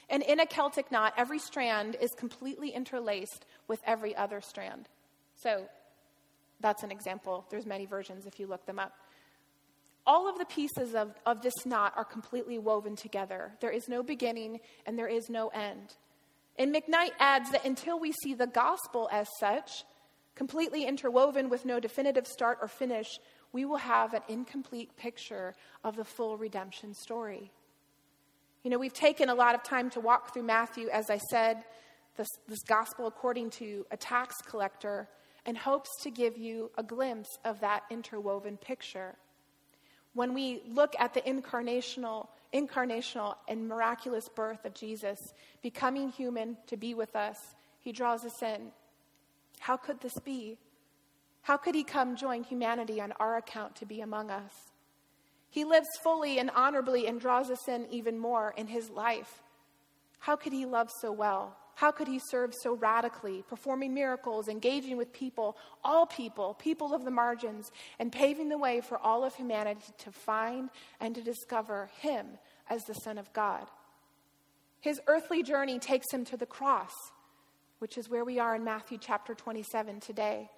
And 0.09 0.23
in 0.23 0.41
a 0.41 0.47
Celtic 0.47 0.93
knot, 0.93 1.15
every 1.17 1.39
strand 1.39 1.97
is 2.01 2.13
completely 2.13 2.71
interlaced 2.71 3.45
with 3.67 3.81
every 3.85 4.15
other 4.15 4.41
strand. 4.41 4.89
So 5.35 5.67
that's 6.61 6.83
an 6.83 6.91
example. 6.91 7.45
There's 7.51 7.67
many 7.67 7.87
versions 7.87 8.27
if 8.27 8.39
you 8.39 8.47
look 8.47 8.65
them 8.67 8.79
up. 8.79 8.93
All 10.07 10.29
of 10.29 10.39
the 10.39 10.45
pieces 10.45 10.95
of, 10.95 11.13
of 11.27 11.43
this 11.43 11.67
knot 11.67 11.93
are 11.97 12.05
completely 12.05 12.59
woven 12.59 12.95
together. 12.95 13.53
There 13.61 13.71
is 13.71 13.89
no 13.89 14.05
beginning 14.05 14.61
and 14.87 14.97
there 14.97 15.09
is 15.09 15.29
no 15.29 15.49
end. 15.49 15.97
And 16.59 16.75
McKnight 16.75 17.11
adds 17.19 17.51
that 17.51 17.65
until 17.65 17.99
we 17.99 18.13
see 18.23 18.33
the 18.33 18.47
gospel 18.47 19.09
as 19.13 19.27
such, 19.41 19.85
completely 20.37 20.85
interwoven 20.85 21.49
with 21.49 21.65
no 21.65 21.81
definitive 21.81 22.27
start 22.27 22.59
or 22.63 22.69
finish, 22.69 23.19
we 23.53 23.65
will 23.65 23.79
have 23.79 24.15
an 24.15 24.23
incomplete 24.29 24.97
picture 24.97 25.55
of 25.83 25.97
the 25.97 26.05
full 26.05 26.37
redemption 26.37 26.95
story. 26.95 27.51
You 28.67 28.71
know, 28.71 28.79
we've 28.81 28.93
taken 28.93 29.29
a 29.29 29.35
lot 29.37 29.55
of 29.55 29.63
time 29.63 29.91
to 29.91 30.01
walk 30.01 30.35
through 30.35 30.43
Matthew, 30.43 30.89
as 30.89 31.09
I 31.09 31.19
said, 31.31 31.63
this, 32.17 32.27
this 32.49 32.65
gospel 32.65 33.07
according 33.07 33.51
to 33.51 33.87
a 33.93 33.97
tax 33.97 34.35
collector, 34.45 35.09
and 35.45 35.57
hopes 35.57 35.89
to 36.03 36.11
give 36.11 36.37
you 36.37 36.73
a 36.77 36.83
glimpse 36.83 37.29
of 37.45 37.61
that 37.61 37.85
interwoven 37.93 38.57
picture. 38.57 39.15
When 40.15 40.35
we 40.35 40.63
look 40.67 40.97
at 40.99 41.15
the 41.15 41.21
incarnational, 41.21 42.27
incarnational 42.53 43.37
and 43.47 43.69
miraculous 43.69 44.29
birth 44.29 44.65
of 44.65 44.75
Jesus, 44.75 45.21
becoming 45.63 46.11
human 46.11 46.57
to 46.67 46.77
be 46.77 46.93
with 46.93 47.15
us, 47.15 47.39
he 47.79 47.93
draws 47.93 48.25
us 48.25 48.43
in. 48.43 48.73
How 49.61 49.77
could 49.77 50.01
this 50.01 50.19
be? 50.25 50.59
How 51.43 51.57
could 51.57 51.77
he 51.77 51.85
come 51.85 52.17
join 52.17 52.43
humanity 52.43 53.01
on 53.01 53.13
our 53.21 53.37
account 53.37 53.77
to 53.77 53.87
be 53.87 54.01
among 54.01 54.33
us? 54.33 54.73
He 55.57 55.65
lives 55.65 55.89
fully 56.03 56.39
and 56.39 56.51
honorably 56.51 57.07
and 57.07 57.19
draws 57.19 57.51
us 57.51 57.67
in 57.67 57.87
even 57.91 58.19
more 58.19 58.53
in 58.59 58.67
his 58.67 58.91
life. 58.91 59.43
How 60.19 60.37
could 60.37 60.53
he 60.53 60.67
love 60.67 60.91
so 61.01 61.11
well? 61.11 61.57
How 61.77 61.91
could 61.91 62.09
he 62.09 62.21
serve 62.29 62.53
so 62.63 62.75
radically, 62.75 63.43
performing 63.49 63.95
miracles, 63.95 64.49
engaging 64.49 64.99
with 64.99 65.15
people, 65.15 65.57
all 65.83 66.05
people, 66.05 66.53
people 66.53 66.93
of 66.93 67.07
the 67.07 67.11
margins, 67.11 67.71
and 67.99 68.13
paving 68.13 68.51
the 68.51 68.59
way 68.59 68.83
for 68.83 68.99
all 68.99 69.25
of 69.25 69.35
humanity 69.35 69.81
to 69.97 70.13
find 70.13 70.69
and 71.01 71.15
to 71.15 71.23
discover 71.23 71.89
him 72.01 72.27
as 72.69 72.83
the 72.83 72.93
Son 72.93 73.17
of 73.17 73.33
God? 73.33 73.67
His 74.81 75.01
earthly 75.07 75.43
journey 75.43 75.79
takes 75.79 76.13
him 76.13 76.27
to 76.27 76.37
the 76.37 76.45
cross, 76.45 76.93
which 77.79 77.97
is 77.97 78.11
where 78.11 78.27
we 78.27 78.39
are 78.39 78.57
in 78.57 78.63
Matthew 78.63 78.99
chapter 79.01 79.35
27 79.35 80.01
today. 80.01 80.51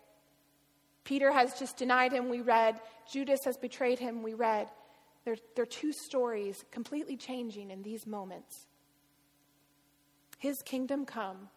Peter 1.05 1.31
has 1.31 1.57
just 1.57 1.77
denied 1.77 2.13
him, 2.13 2.29
we 2.29 2.41
read. 2.41 2.81
Judas 3.09 3.45
has 3.45 3.57
betrayed 3.57 4.01
him, 4.01 4.25
we 4.25 4.35
read. 4.35 4.69
There 5.25 5.37
are 5.59 5.67
two 5.67 5.93
stories 5.93 6.65
completely 6.71 7.17
changing 7.17 7.71
in 7.71 7.83
these 7.83 8.07
moments. 8.07 8.67
His 10.39 10.57
kingdom 10.65 11.05
come, 11.05 11.49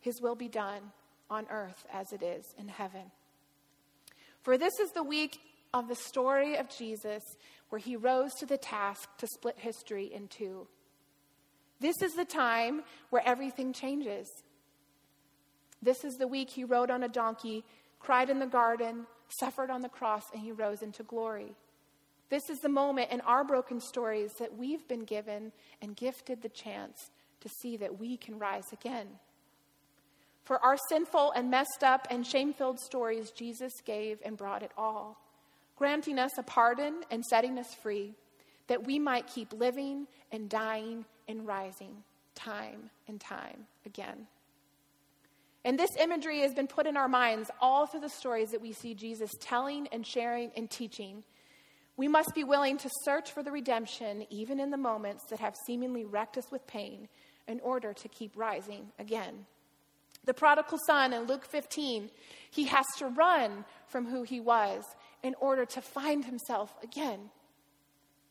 his 0.00 0.20
will 0.20 0.36
be 0.36 0.48
done 0.48 0.92
on 1.28 1.46
earth 1.50 1.86
as 1.92 2.12
it 2.12 2.22
is 2.22 2.54
in 2.58 2.68
heaven. 2.68 3.10
For 4.42 4.56
this 4.56 4.78
is 4.78 4.92
the 4.92 5.02
week 5.02 5.40
of 5.74 5.88
the 5.88 5.96
story 5.96 6.56
of 6.56 6.68
Jesus 6.68 7.22
where 7.68 7.80
he 7.80 7.96
rose 7.96 8.32
to 8.34 8.46
the 8.46 8.56
task 8.56 9.08
to 9.18 9.26
split 9.26 9.56
history 9.58 10.12
in 10.12 10.28
two. 10.28 10.68
This 11.80 12.00
is 12.00 12.14
the 12.14 12.24
time 12.24 12.82
where 13.10 13.26
everything 13.26 13.72
changes. 13.72 14.28
This 15.82 16.04
is 16.04 16.14
the 16.14 16.28
week 16.28 16.50
he 16.50 16.64
rode 16.64 16.90
on 16.90 17.02
a 17.02 17.08
donkey, 17.08 17.64
cried 17.98 18.30
in 18.30 18.38
the 18.38 18.46
garden, 18.46 19.06
suffered 19.28 19.70
on 19.70 19.82
the 19.82 19.88
cross, 19.88 20.22
and 20.32 20.40
he 20.40 20.52
rose 20.52 20.82
into 20.82 21.02
glory. 21.02 21.54
This 22.28 22.50
is 22.50 22.58
the 22.58 22.68
moment 22.68 23.10
in 23.10 23.20
our 23.22 23.44
broken 23.44 23.80
stories 23.80 24.32
that 24.38 24.56
we've 24.56 24.86
been 24.88 25.04
given 25.04 25.52
and 25.80 25.96
gifted 25.96 26.42
the 26.42 26.48
chance 26.48 27.10
to 27.40 27.48
see 27.48 27.76
that 27.76 27.98
we 27.98 28.16
can 28.16 28.38
rise 28.38 28.72
again. 28.72 29.06
For 30.44 30.58
our 30.64 30.76
sinful 30.88 31.32
and 31.32 31.50
messed 31.50 31.82
up 31.82 32.06
and 32.10 32.26
shame 32.26 32.52
filled 32.52 32.80
stories, 32.80 33.30
Jesus 33.30 33.72
gave 33.84 34.18
and 34.24 34.36
brought 34.36 34.62
it 34.62 34.72
all, 34.76 35.20
granting 35.76 36.18
us 36.18 36.38
a 36.38 36.42
pardon 36.42 37.02
and 37.10 37.24
setting 37.24 37.58
us 37.58 37.74
free, 37.74 38.14
that 38.68 38.86
we 38.86 38.98
might 38.98 39.26
keep 39.26 39.52
living 39.52 40.06
and 40.32 40.48
dying 40.48 41.04
and 41.28 41.46
rising 41.46 42.02
time 42.34 42.90
and 43.08 43.20
time 43.20 43.66
again. 43.84 44.26
And 45.64 45.76
this 45.76 45.90
imagery 45.98 46.40
has 46.40 46.54
been 46.54 46.68
put 46.68 46.86
in 46.86 46.96
our 46.96 47.08
minds 47.08 47.50
all 47.60 47.86
through 47.86 48.00
the 48.00 48.08
stories 48.08 48.50
that 48.52 48.62
we 48.62 48.72
see 48.72 48.94
Jesus 48.94 49.32
telling 49.40 49.88
and 49.88 50.06
sharing 50.06 50.52
and 50.56 50.70
teaching 50.70 51.24
We 51.96 52.08
must 52.08 52.34
be 52.34 52.44
willing 52.44 52.76
to 52.78 52.90
search 53.04 53.32
for 53.32 53.42
the 53.42 53.50
redemption, 53.50 54.26
even 54.28 54.60
in 54.60 54.70
the 54.70 54.76
moments 54.76 55.24
that 55.30 55.40
have 55.40 55.56
seemingly 55.66 56.04
wrecked 56.04 56.36
us 56.36 56.50
with 56.50 56.66
pain, 56.66 57.08
in 57.48 57.60
order 57.60 57.92
to 57.92 58.08
keep 58.08 58.32
rising 58.36 58.90
again. 58.98 59.46
The 60.24 60.34
prodigal 60.34 60.78
son 60.86 61.12
in 61.12 61.22
Luke 61.22 61.44
15, 61.44 62.10
he 62.50 62.64
has 62.64 62.84
to 62.98 63.06
run 63.06 63.64
from 63.86 64.06
who 64.06 64.24
he 64.24 64.40
was 64.40 64.82
in 65.22 65.34
order 65.40 65.64
to 65.64 65.80
find 65.80 66.24
himself 66.24 66.74
again. 66.82 67.30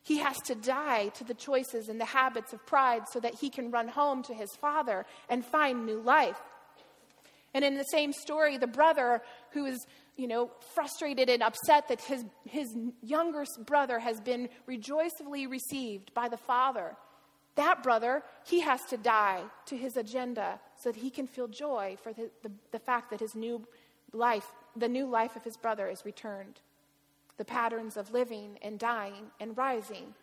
He 0.03 0.17
has 0.17 0.37
to 0.41 0.55
die 0.55 1.07
to 1.15 1.23
the 1.23 1.33
choices 1.33 1.89
and 1.89 1.99
the 1.99 2.05
habits 2.05 2.53
of 2.53 2.65
pride 2.65 3.03
so 3.11 3.19
that 3.21 3.35
he 3.35 3.49
can 3.49 3.71
run 3.71 3.87
home 3.87 4.21
to 4.23 4.35
his 4.35 4.55
father 4.57 5.05
and 5.29 5.43
find 5.43 5.85
new 5.85 5.99
life. 5.99 6.39
And 7.55 7.63
in 7.63 7.75
the 7.75 7.85
same 7.85 8.11
story, 8.11 8.57
the 8.57 8.67
brother 8.67 9.21
who 9.51 9.65
is, 9.65 9.87
you 10.17 10.27
know, 10.27 10.51
frustrated 10.75 11.29
and 11.29 11.41
upset 11.41 11.87
that 11.87 12.01
his, 12.01 12.25
his 12.43 12.67
younger 13.01 13.45
brother 13.65 13.97
has 13.97 14.19
been 14.19 14.49
rejoicingly 14.65 15.47
received 15.47 16.13
by 16.13 16.27
the 16.27 16.35
father, 16.35 16.97
that 17.55 17.81
brother, 17.81 18.23
he 18.45 18.59
has 18.59 18.81
to 18.89 18.97
die 18.97 19.41
to 19.67 19.77
his 19.77 19.95
agenda 19.95 20.59
so 20.75 20.91
that 20.91 20.99
he 20.99 21.09
can 21.09 21.27
feel 21.27 21.47
joy 21.47 21.95
for 22.03 22.11
the, 22.11 22.29
the, 22.43 22.51
the 22.73 22.79
fact 22.79 23.09
that 23.11 23.21
his 23.21 23.35
new 23.35 23.65
life, 24.11 24.47
the 24.75 24.89
new 24.89 25.07
life 25.07 25.37
of 25.37 25.45
his 25.45 25.55
brother, 25.55 25.87
is 25.87 26.03
returned. 26.03 26.59
The 27.37 27.45
patterns 27.45 27.95
of 27.95 28.11
living 28.11 28.59
and 28.61 28.77
dying 28.77 29.27
and 29.39 29.57
rising. 29.57 30.13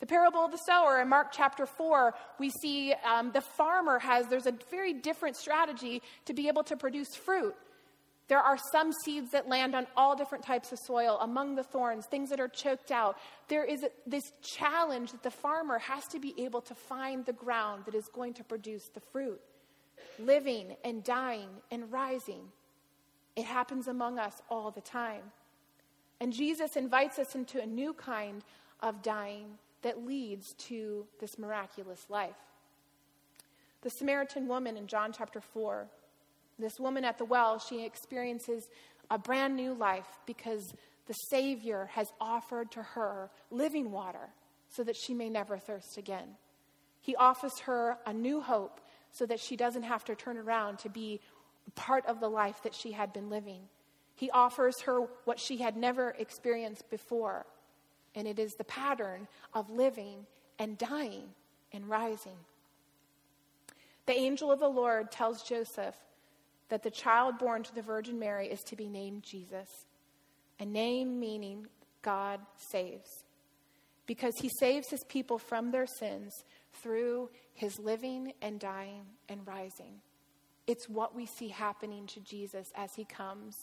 The 0.00 0.06
parable 0.06 0.40
of 0.40 0.50
the 0.50 0.58
sower 0.66 1.00
in 1.00 1.08
Mark 1.08 1.28
chapter 1.32 1.66
4, 1.66 2.14
we 2.38 2.50
see 2.50 2.94
um, 3.04 3.30
the 3.32 3.40
farmer 3.40 3.98
has, 3.98 4.26
there's 4.26 4.46
a 4.46 4.54
very 4.70 4.92
different 4.92 5.36
strategy 5.36 6.02
to 6.26 6.34
be 6.34 6.48
able 6.48 6.64
to 6.64 6.76
produce 6.76 7.14
fruit. 7.14 7.54
There 8.26 8.40
are 8.40 8.56
some 8.72 8.92
seeds 9.04 9.32
that 9.32 9.48
land 9.48 9.74
on 9.74 9.86
all 9.96 10.16
different 10.16 10.44
types 10.44 10.72
of 10.72 10.78
soil, 10.86 11.18
among 11.20 11.56
the 11.56 11.62
thorns, 11.62 12.06
things 12.06 12.30
that 12.30 12.40
are 12.40 12.48
choked 12.48 12.90
out. 12.90 13.18
There 13.48 13.64
is 13.64 13.84
this 14.06 14.32
challenge 14.42 15.12
that 15.12 15.22
the 15.22 15.30
farmer 15.30 15.78
has 15.78 16.06
to 16.06 16.18
be 16.18 16.34
able 16.38 16.62
to 16.62 16.74
find 16.74 17.24
the 17.24 17.34
ground 17.34 17.84
that 17.84 17.94
is 17.94 18.08
going 18.14 18.32
to 18.34 18.44
produce 18.44 18.88
the 18.94 19.00
fruit, 19.00 19.40
living 20.18 20.74
and 20.84 21.04
dying 21.04 21.48
and 21.70 21.92
rising. 21.92 22.48
It 23.36 23.44
happens 23.44 23.88
among 23.88 24.18
us 24.18 24.40
all 24.48 24.70
the 24.70 24.80
time. 24.80 25.22
And 26.18 26.32
Jesus 26.32 26.76
invites 26.76 27.18
us 27.18 27.34
into 27.34 27.60
a 27.60 27.66
new 27.66 27.92
kind 27.92 28.42
of 28.80 29.02
dying 29.02 29.58
that 29.84 30.04
leads 30.04 30.52
to 30.54 31.06
this 31.20 31.38
miraculous 31.38 32.04
life. 32.10 32.36
The 33.80 33.90
Samaritan 33.90 34.48
woman 34.48 34.76
in 34.76 34.86
John 34.86 35.12
chapter 35.16 35.40
4 35.40 35.88
this 36.58 36.78
woman 36.78 37.04
at 37.04 37.18
the 37.18 37.24
well, 37.24 37.58
she 37.58 37.84
experiences 37.84 38.68
a 39.10 39.18
brand 39.18 39.56
new 39.56 39.74
life 39.74 40.06
because 40.26 40.72
the 41.06 41.12
Savior 41.12 41.90
has 41.92 42.08
offered 42.20 42.70
to 42.72 42.82
her 42.82 43.30
living 43.50 43.90
water 43.90 44.30
so 44.68 44.84
that 44.84 44.96
she 44.96 45.14
may 45.14 45.28
never 45.28 45.58
thirst 45.58 45.98
again. 45.98 46.36
He 47.00 47.16
offers 47.16 47.58
her 47.60 47.98
a 48.06 48.12
new 48.12 48.40
hope 48.40 48.80
so 49.10 49.26
that 49.26 49.40
she 49.40 49.56
doesn't 49.56 49.82
have 49.82 50.04
to 50.06 50.14
turn 50.14 50.38
around 50.38 50.78
to 50.80 50.88
be 50.88 51.20
part 51.74 52.06
of 52.06 52.20
the 52.20 52.28
life 52.28 52.62
that 52.62 52.74
she 52.74 52.92
had 52.92 53.12
been 53.12 53.30
living. 53.30 53.62
He 54.14 54.30
offers 54.30 54.80
her 54.82 55.00
what 55.24 55.40
she 55.40 55.58
had 55.58 55.76
never 55.76 56.14
experienced 56.18 56.88
before, 56.88 57.46
and 58.14 58.28
it 58.28 58.38
is 58.38 58.54
the 58.54 58.64
pattern 58.64 59.26
of 59.52 59.70
living 59.70 60.26
and 60.58 60.78
dying 60.78 61.28
and 61.72 61.88
rising. 61.88 62.36
The 64.06 64.16
angel 64.16 64.52
of 64.52 64.60
the 64.60 64.68
Lord 64.68 65.10
tells 65.10 65.42
Joseph 65.42 65.96
that 66.68 66.82
the 66.82 66.90
child 66.90 67.38
born 67.38 67.62
to 67.62 67.74
the 67.74 67.82
Virgin 67.82 68.18
Mary 68.18 68.48
is 68.48 68.62
to 68.64 68.76
be 68.76 68.88
named 68.88 69.22
Jesus, 69.22 69.68
a 70.60 70.64
name 70.64 71.18
meaning 71.18 71.66
God 72.02 72.40
saves, 72.70 73.24
because 74.06 74.34
he 74.38 74.50
saves 74.60 74.88
his 74.90 75.04
people 75.04 75.38
from 75.38 75.70
their 75.70 75.86
sins 75.86 76.32
through 76.82 77.30
his 77.54 77.78
living 77.78 78.32
and 78.42 78.60
dying 78.60 79.06
and 79.28 79.46
rising. 79.46 80.00
It's 80.66 80.88
what 80.88 81.14
we 81.14 81.26
see 81.26 81.48
happening 81.48 82.06
to 82.08 82.20
Jesus 82.20 82.66
as 82.74 82.90
he 82.94 83.04
comes. 83.04 83.54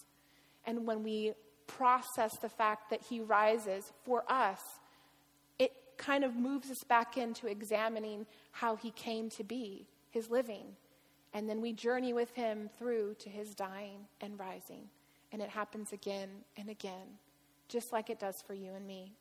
And 0.65 0.85
when 0.85 1.03
we 1.03 1.33
process 1.67 2.37
the 2.37 2.49
fact 2.49 2.89
that 2.89 3.01
he 3.09 3.19
rises 3.19 3.91
for 4.03 4.23
us, 4.29 4.61
it 5.59 5.71
kind 5.97 6.23
of 6.23 6.35
moves 6.35 6.69
us 6.71 6.83
back 6.83 7.17
into 7.17 7.47
examining 7.47 8.25
how 8.51 8.75
he 8.75 8.91
came 8.91 9.29
to 9.31 9.43
be, 9.43 9.87
his 10.09 10.29
living, 10.29 10.75
and 11.33 11.49
then 11.49 11.61
we 11.61 11.73
journey 11.73 12.13
with 12.13 12.31
him 12.35 12.69
through 12.77 13.15
to 13.19 13.29
his 13.29 13.55
dying 13.55 14.07
and 14.19 14.37
rising. 14.37 14.89
And 15.31 15.41
it 15.41 15.49
happens 15.49 15.93
again 15.93 16.29
and 16.57 16.69
again, 16.69 17.17
just 17.69 17.93
like 17.93 18.09
it 18.09 18.19
does 18.19 18.41
for 18.45 18.53
you 18.53 18.73
and 18.73 18.85
me. 18.85 19.13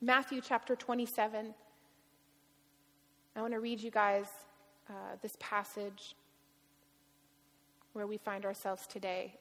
Matthew 0.00 0.40
chapter 0.40 0.76
27. 0.76 1.54
I 3.34 3.40
want 3.40 3.52
to 3.52 3.60
read 3.60 3.80
you 3.80 3.90
guys 3.90 4.26
uh, 4.88 5.16
this 5.22 5.36
passage 5.40 6.14
where 7.94 8.06
we 8.06 8.16
find 8.16 8.44
ourselves 8.44 8.86
today. 8.86 9.34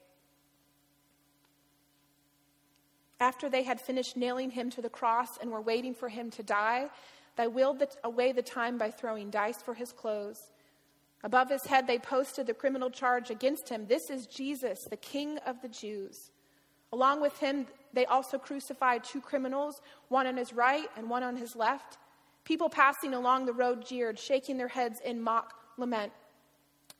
After 3.23 3.47
they 3.47 3.63
had 3.63 3.79
finished 3.79 4.17
nailing 4.17 4.51
him 4.51 4.69
to 4.71 4.81
the 4.81 4.89
cross 4.89 5.37
and 5.39 5.49
were 5.49 5.61
waiting 5.61 5.95
for 5.95 6.09
him 6.09 6.29
to 6.31 6.43
die, 6.43 6.89
they 7.37 7.47
willed 7.47 7.81
away 8.03 8.33
the 8.33 8.41
time 8.41 8.77
by 8.77 8.91
throwing 8.91 9.29
dice 9.29 9.61
for 9.61 9.73
his 9.73 9.93
clothes. 9.93 10.51
Above 11.23 11.49
his 11.49 11.65
head, 11.65 11.87
they 11.87 11.97
posted 11.97 12.47
the 12.47 12.53
criminal 12.53 12.89
charge 12.89 13.29
against 13.29 13.69
him 13.69 13.87
This 13.87 14.09
is 14.09 14.25
Jesus, 14.25 14.77
the 14.89 14.97
King 14.97 15.37
of 15.47 15.61
the 15.61 15.69
Jews. 15.69 16.31
Along 16.91 17.21
with 17.21 17.39
him, 17.39 17.65
they 17.93 18.05
also 18.05 18.37
crucified 18.37 19.05
two 19.05 19.21
criminals, 19.21 19.79
one 20.09 20.27
on 20.27 20.35
his 20.35 20.51
right 20.51 20.89
and 20.97 21.09
one 21.09 21.23
on 21.23 21.37
his 21.37 21.55
left. 21.55 21.97
People 22.43 22.67
passing 22.67 23.13
along 23.13 23.45
the 23.45 23.53
road 23.53 23.85
jeered, 23.85 24.19
shaking 24.19 24.57
their 24.57 24.67
heads 24.67 24.99
in 24.99 25.21
mock 25.21 25.53
lament. 25.77 26.11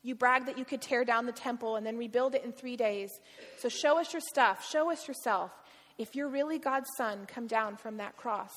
You 0.04 0.16
bragged 0.16 0.48
that 0.48 0.58
you 0.58 0.64
could 0.64 0.82
tear 0.82 1.04
down 1.04 1.26
the 1.26 1.34
temple 1.34 1.76
and 1.76 1.86
then 1.86 1.98
rebuild 1.98 2.34
it 2.34 2.46
in 2.46 2.54
three 2.54 2.78
days. 2.78 3.12
So 3.58 3.68
show 3.68 4.00
us 4.00 4.14
your 4.14 4.22
stuff, 4.22 4.66
show 4.66 4.90
us 4.90 5.06
yourself. 5.06 5.52
If 5.98 6.16
you're 6.16 6.30
really 6.30 6.60
God's 6.60 6.90
son, 6.98 7.26
come 7.28 7.48
down 7.48 7.78
from 7.78 7.98
that 7.98 8.18
cross. 8.18 8.54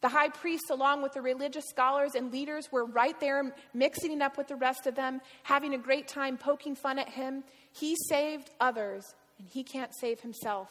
The 0.00 0.08
high 0.08 0.30
priest, 0.30 0.70
along 0.70 1.02
with 1.02 1.12
the 1.12 1.20
religious 1.20 1.66
scholars 1.68 2.14
and 2.14 2.32
leaders, 2.32 2.72
were 2.72 2.86
right 2.86 3.18
there 3.20 3.54
mixing 3.74 4.12
it 4.12 4.22
up 4.22 4.38
with 4.38 4.48
the 4.48 4.56
rest 4.56 4.86
of 4.86 4.94
them, 4.94 5.20
having 5.42 5.74
a 5.74 5.78
great 5.78 6.08
time 6.08 6.38
poking 6.38 6.74
fun 6.74 6.98
at 6.98 7.10
him. 7.10 7.44
He 7.72 7.96
saved 8.08 8.50
others, 8.60 9.04
and 9.38 9.46
he 9.48 9.62
can't 9.62 9.92
save 10.00 10.20
himself. 10.20 10.70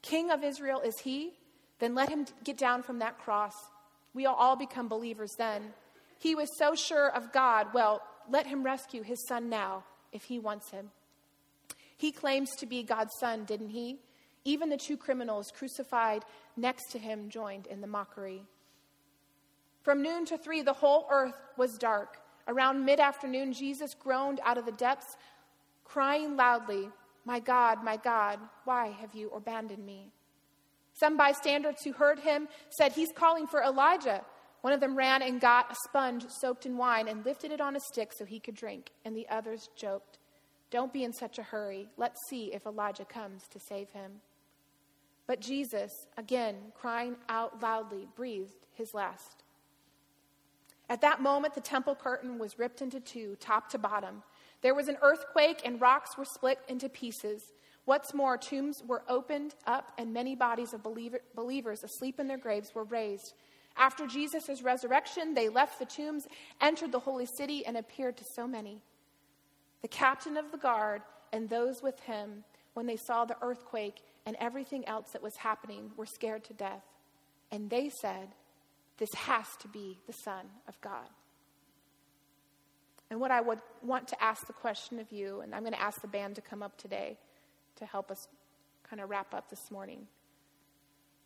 King 0.00 0.30
of 0.30 0.42
Israel 0.42 0.80
is 0.80 0.98
he? 1.00 1.32
Then 1.80 1.94
let 1.94 2.08
him 2.08 2.26
get 2.44 2.56
down 2.56 2.82
from 2.82 3.00
that 3.00 3.18
cross. 3.18 3.52
We'll 4.14 4.32
all 4.32 4.56
become 4.56 4.88
believers 4.88 5.32
then. 5.36 5.74
He 6.18 6.34
was 6.34 6.48
so 6.58 6.74
sure 6.74 7.10
of 7.10 7.32
God. 7.32 7.68
Well, 7.74 8.02
let 8.30 8.46
him 8.46 8.62
rescue 8.62 9.02
his 9.02 9.26
son 9.26 9.48
now 9.48 9.84
if 10.12 10.24
he 10.24 10.38
wants 10.38 10.70
him. 10.70 10.90
He 11.96 12.10
claims 12.10 12.50
to 12.58 12.66
be 12.66 12.82
God's 12.82 13.12
son, 13.20 13.44
didn't 13.44 13.70
he? 13.70 13.98
Even 14.44 14.68
the 14.68 14.76
two 14.76 14.96
criminals 14.96 15.52
crucified 15.56 16.24
next 16.56 16.90
to 16.92 16.98
him 16.98 17.28
joined 17.28 17.66
in 17.66 17.80
the 17.80 17.86
mockery. 17.86 18.42
From 19.82 20.02
noon 20.02 20.24
to 20.26 20.38
three, 20.38 20.62
the 20.62 20.72
whole 20.72 21.06
earth 21.10 21.40
was 21.56 21.78
dark. 21.78 22.18
Around 22.48 22.84
mid 22.84 23.00
afternoon, 23.00 23.52
Jesus 23.52 23.94
groaned 23.94 24.40
out 24.44 24.58
of 24.58 24.66
the 24.66 24.72
depths, 24.72 25.16
crying 25.84 26.36
loudly, 26.36 26.88
My 27.24 27.38
God, 27.38 27.84
my 27.84 27.96
God, 27.96 28.38
why 28.64 28.88
have 29.00 29.14
you 29.14 29.30
abandoned 29.30 29.84
me? 29.84 30.12
Some 30.94 31.16
bystanders 31.16 31.82
who 31.82 31.92
heard 31.92 32.18
him 32.18 32.48
said, 32.70 32.92
He's 32.92 33.12
calling 33.12 33.46
for 33.46 33.62
Elijah. 33.62 34.24
One 34.60 34.72
of 34.72 34.80
them 34.80 34.96
ran 34.96 35.22
and 35.22 35.40
got 35.40 35.72
a 35.72 35.76
sponge 35.88 36.24
soaked 36.28 36.66
in 36.66 36.76
wine 36.76 37.08
and 37.08 37.24
lifted 37.24 37.50
it 37.50 37.60
on 37.60 37.74
a 37.74 37.80
stick 37.80 38.12
so 38.12 38.24
he 38.24 38.38
could 38.38 38.54
drink. 38.54 38.90
And 39.04 39.16
the 39.16 39.28
others 39.28 39.70
joked, 39.76 40.18
Don't 40.70 40.92
be 40.92 41.04
in 41.04 41.12
such 41.12 41.38
a 41.38 41.42
hurry. 41.42 41.88
Let's 41.96 42.20
see 42.28 42.52
if 42.52 42.66
Elijah 42.66 43.04
comes 43.04 43.42
to 43.48 43.58
save 43.58 43.90
him. 43.90 44.20
But 45.26 45.40
Jesus, 45.40 46.06
again 46.16 46.56
crying 46.74 47.16
out 47.28 47.62
loudly, 47.62 48.08
breathed 48.16 48.66
his 48.72 48.94
last. 48.94 49.42
At 50.88 51.00
that 51.00 51.22
moment, 51.22 51.54
the 51.54 51.60
temple 51.60 51.94
curtain 51.94 52.38
was 52.38 52.58
ripped 52.58 52.82
into 52.82 53.00
two, 53.00 53.36
top 53.40 53.70
to 53.70 53.78
bottom. 53.78 54.22
There 54.60 54.74
was 54.74 54.88
an 54.88 54.98
earthquake, 55.00 55.62
and 55.64 55.80
rocks 55.80 56.18
were 56.18 56.24
split 56.24 56.58
into 56.68 56.88
pieces. 56.88 57.52
What's 57.84 58.14
more, 58.14 58.36
tombs 58.36 58.82
were 58.86 59.02
opened 59.08 59.54
up, 59.66 59.92
and 59.96 60.12
many 60.12 60.34
bodies 60.34 60.72
of 60.72 60.82
believer, 60.82 61.20
believers 61.34 61.82
asleep 61.82 62.20
in 62.20 62.28
their 62.28 62.38
graves 62.38 62.74
were 62.74 62.84
raised. 62.84 63.34
After 63.76 64.06
Jesus' 64.06 64.62
resurrection, 64.62 65.34
they 65.34 65.48
left 65.48 65.78
the 65.78 65.86
tombs, 65.86 66.28
entered 66.60 66.92
the 66.92 67.00
holy 67.00 67.26
city, 67.26 67.64
and 67.64 67.76
appeared 67.76 68.16
to 68.18 68.24
so 68.24 68.46
many. 68.46 68.82
The 69.80 69.88
captain 69.88 70.36
of 70.36 70.52
the 70.52 70.58
guard 70.58 71.02
and 71.32 71.48
those 71.48 71.82
with 71.82 71.98
him, 72.00 72.44
when 72.74 72.86
they 72.86 72.96
saw 72.96 73.24
the 73.24 73.36
earthquake 73.42 74.02
and 74.24 74.36
everything 74.40 74.86
else 74.86 75.10
that 75.12 75.22
was 75.22 75.36
happening, 75.36 75.90
were 75.96 76.06
scared 76.06 76.44
to 76.44 76.54
death. 76.54 76.84
And 77.50 77.68
they 77.68 77.90
said, 78.00 78.28
this 78.98 79.12
has 79.14 79.46
to 79.60 79.68
be 79.68 79.98
the 80.06 80.12
Son 80.12 80.46
of 80.68 80.80
God. 80.80 81.08
And 83.10 83.20
what 83.20 83.30
I 83.30 83.40
would 83.40 83.58
want 83.82 84.08
to 84.08 84.22
ask 84.22 84.46
the 84.46 84.52
question 84.52 84.98
of 84.98 85.10
you, 85.12 85.40
and 85.40 85.54
I'm 85.54 85.62
going 85.62 85.74
to 85.74 85.82
ask 85.82 86.00
the 86.00 86.08
band 86.08 86.36
to 86.36 86.40
come 86.40 86.62
up 86.62 86.78
today 86.78 87.18
to 87.76 87.84
help 87.84 88.10
us 88.10 88.28
kind 88.88 89.02
of 89.02 89.10
wrap 89.10 89.34
up 89.34 89.50
this 89.50 89.70
morning. 89.70 90.06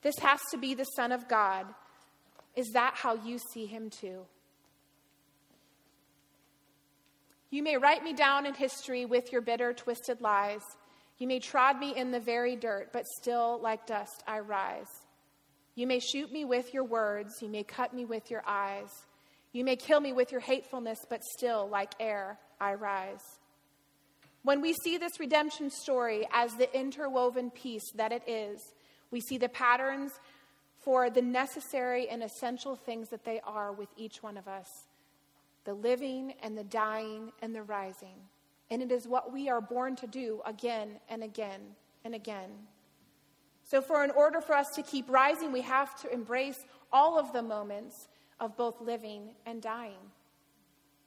This 0.02 0.18
has 0.20 0.40
to 0.50 0.58
be 0.58 0.74
the 0.74 0.84
Son 0.84 1.12
of 1.12 1.28
God. 1.28 1.66
Is 2.56 2.70
that 2.72 2.94
how 2.96 3.14
you 3.14 3.38
see 3.52 3.66
him 3.66 3.90
too? 3.90 4.22
You 7.50 7.62
may 7.62 7.76
write 7.76 8.02
me 8.02 8.12
down 8.12 8.46
in 8.46 8.54
history 8.54 9.04
with 9.04 9.30
your 9.30 9.40
bitter, 9.40 9.72
twisted 9.72 10.20
lies. 10.20 10.62
You 11.18 11.26
may 11.26 11.38
trod 11.40 11.78
me 11.78 11.96
in 11.96 12.10
the 12.10 12.20
very 12.20 12.56
dirt, 12.56 12.92
but 12.92 13.06
still, 13.06 13.58
like 13.62 13.86
dust, 13.86 14.22
I 14.26 14.40
rise. 14.40 14.90
You 15.74 15.86
may 15.86 15.98
shoot 15.98 16.32
me 16.32 16.44
with 16.44 16.74
your 16.74 16.84
words, 16.84 17.34
you 17.40 17.48
may 17.48 17.62
cut 17.62 17.94
me 17.94 18.04
with 18.04 18.30
your 18.30 18.42
eyes. 18.46 18.90
You 19.52 19.64
may 19.64 19.76
kill 19.76 20.00
me 20.00 20.12
with 20.12 20.32
your 20.32 20.40
hatefulness, 20.42 20.98
but 21.08 21.24
still, 21.24 21.66
like 21.68 21.92
air, 21.98 22.38
I 22.60 22.74
rise. 22.74 23.22
When 24.42 24.60
we 24.60 24.74
see 24.74 24.98
this 24.98 25.18
redemption 25.18 25.70
story 25.70 26.28
as 26.30 26.54
the 26.54 26.72
interwoven 26.78 27.50
piece 27.50 27.90
that 27.94 28.12
it 28.12 28.22
is, 28.28 28.60
we 29.10 29.20
see 29.20 29.38
the 29.38 29.48
patterns 29.48 30.12
for 30.84 31.10
the 31.10 31.22
necessary 31.22 32.08
and 32.08 32.22
essential 32.22 32.76
things 32.76 33.08
that 33.08 33.24
they 33.24 33.40
are 33.40 33.72
with 33.72 33.88
each 33.96 34.22
one 34.22 34.36
of 34.36 34.46
us 34.46 34.68
the 35.64 35.74
living 35.74 36.32
and 36.44 36.56
the 36.56 36.62
dying 36.62 37.32
and 37.42 37.52
the 37.52 37.62
rising. 37.62 38.14
And 38.70 38.82
it 38.82 38.90
is 38.90 39.06
what 39.06 39.32
we 39.32 39.48
are 39.48 39.60
born 39.60 39.96
to 39.96 40.06
do 40.06 40.40
again 40.44 40.98
and 41.08 41.22
again 41.22 41.60
and 42.04 42.14
again. 42.14 42.50
So, 43.62 43.80
for 43.80 44.04
in 44.04 44.10
order 44.10 44.40
for 44.40 44.54
us 44.54 44.70
to 44.76 44.82
keep 44.82 45.10
rising, 45.10 45.52
we 45.52 45.62
have 45.62 46.00
to 46.02 46.12
embrace 46.12 46.64
all 46.92 47.18
of 47.18 47.32
the 47.32 47.42
moments 47.42 48.08
of 48.38 48.56
both 48.56 48.80
living 48.80 49.30
and 49.44 49.60
dying. 49.60 50.12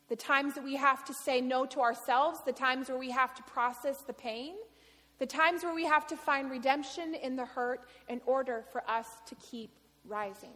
The 0.10 0.16
times 0.16 0.56
that 0.56 0.64
we 0.64 0.76
have 0.76 1.06
to 1.06 1.14
say 1.14 1.40
no 1.40 1.66
to 1.68 1.82
ourselves, 1.82 2.42
the 2.46 2.52
times 2.52 2.90
where 2.90 2.98
we 2.98 3.12
have 3.12 3.34
to 3.36 3.44
process 3.44 4.02
the 4.02 4.14
pain, 4.14 4.56
the 5.20 5.26
times 5.26 5.64
where 5.64 5.76
we 5.76 5.86
have 5.86 6.08
to 6.08 6.18
find 6.18 6.50
redemption 6.50 7.14
in 7.14 7.36
the 7.36 7.46
hurt 7.46 7.88
in 8.08 8.20
order 8.26 8.66
for 8.72 8.90
us 8.90 9.08
to 9.28 9.36
keep 9.36 9.72
rising. 10.06 10.54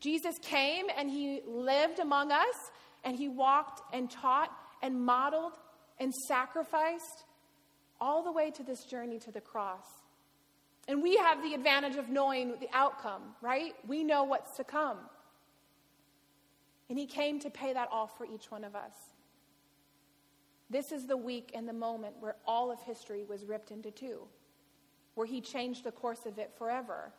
Jesus 0.00 0.38
came 0.38 0.86
and 0.96 1.10
he 1.10 1.40
lived 1.46 2.00
among 2.00 2.32
us 2.32 2.70
and 3.04 3.16
he 3.16 3.28
walked 3.28 3.82
and 3.94 4.10
taught 4.10 4.50
and 4.82 5.00
modeled 5.00 5.52
and 5.98 6.14
sacrificed 6.14 7.24
all 8.00 8.22
the 8.22 8.32
way 8.32 8.50
to 8.50 8.62
this 8.62 8.84
journey 8.84 9.18
to 9.20 9.30
the 9.30 9.40
cross. 9.40 9.86
And 10.88 11.02
we 11.02 11.16
have 11.16 11.42
the 11.42 11.54
advantage 11.54 11.96
of 11.96 12.08
knowing 12.08 12.54
the 12.60 12.68
outcome, 12.72 13.22
right? 13.40 13.74
We 13.86 14.04
know 14.04 14.24
what's 14.24 14.56
to 14.56 14.64
come. 14.64 14.98
And 16.88 16.98
he 16.98 17.06
came 17.06 17.40
to 17.40 17.50
pay 17.50 17.72
that 17.72 17.88
all 17.90 18.06
for 18.06 18.24
each 18.24 18.50
one 18.50 18.62
of 18.62 18.76
us. 18.76 18.94
This 20.70 20.92
is 20.92 21.06
the 21.06 21.16
week 21.16 21.50
and 21.54 21.68
the 21.68 21.72
moment 21.72 22.14
where 22.20 22.36
all 22.46 22.70
of 22.70 22.80
history 22.82 23.24
was 23.24 23.44
ripped 23.44 23.70
into 23.70 23.90
two, 23.90 24.22
where 25.14 25.26
he 25.26 25.40
changed 25.40 25.84
the 25.84 25.92
course 25.92 26.26
of 26.26 26.38
it 26.38 26.52
forever, 26.56 27.12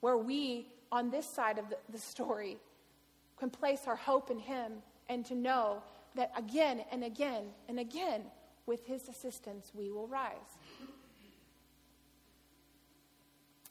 where 0.00 0.16
we, 0.16 0.66
on 0.90 1.10
this 1.10 1.26
side 1.26 1.58
of 1.58 1.68
the, 1.70 1.76
the 1.90 1.98
story, 1.98 2.58
can 3.38 3.50
place 3.50 3.82
our 3.86 3.96
hope 3.96 4.30
in 4.30 4.38
him 4.38 4.72
and 5.08 5.24
to 5.26 5.34
know 5.34 5.82
that 6.18 6.32
again 6.36 6.82
and 6.92 7.02
again 7.02 7.44
and 7.68 7.78
again, 7.80 8.22
with 8.66 8.84
his 8.86 9.00
assistance, 9.08 9.72
we 9.74 9.90
will 9.90 10.06
rise. 10.06 10.34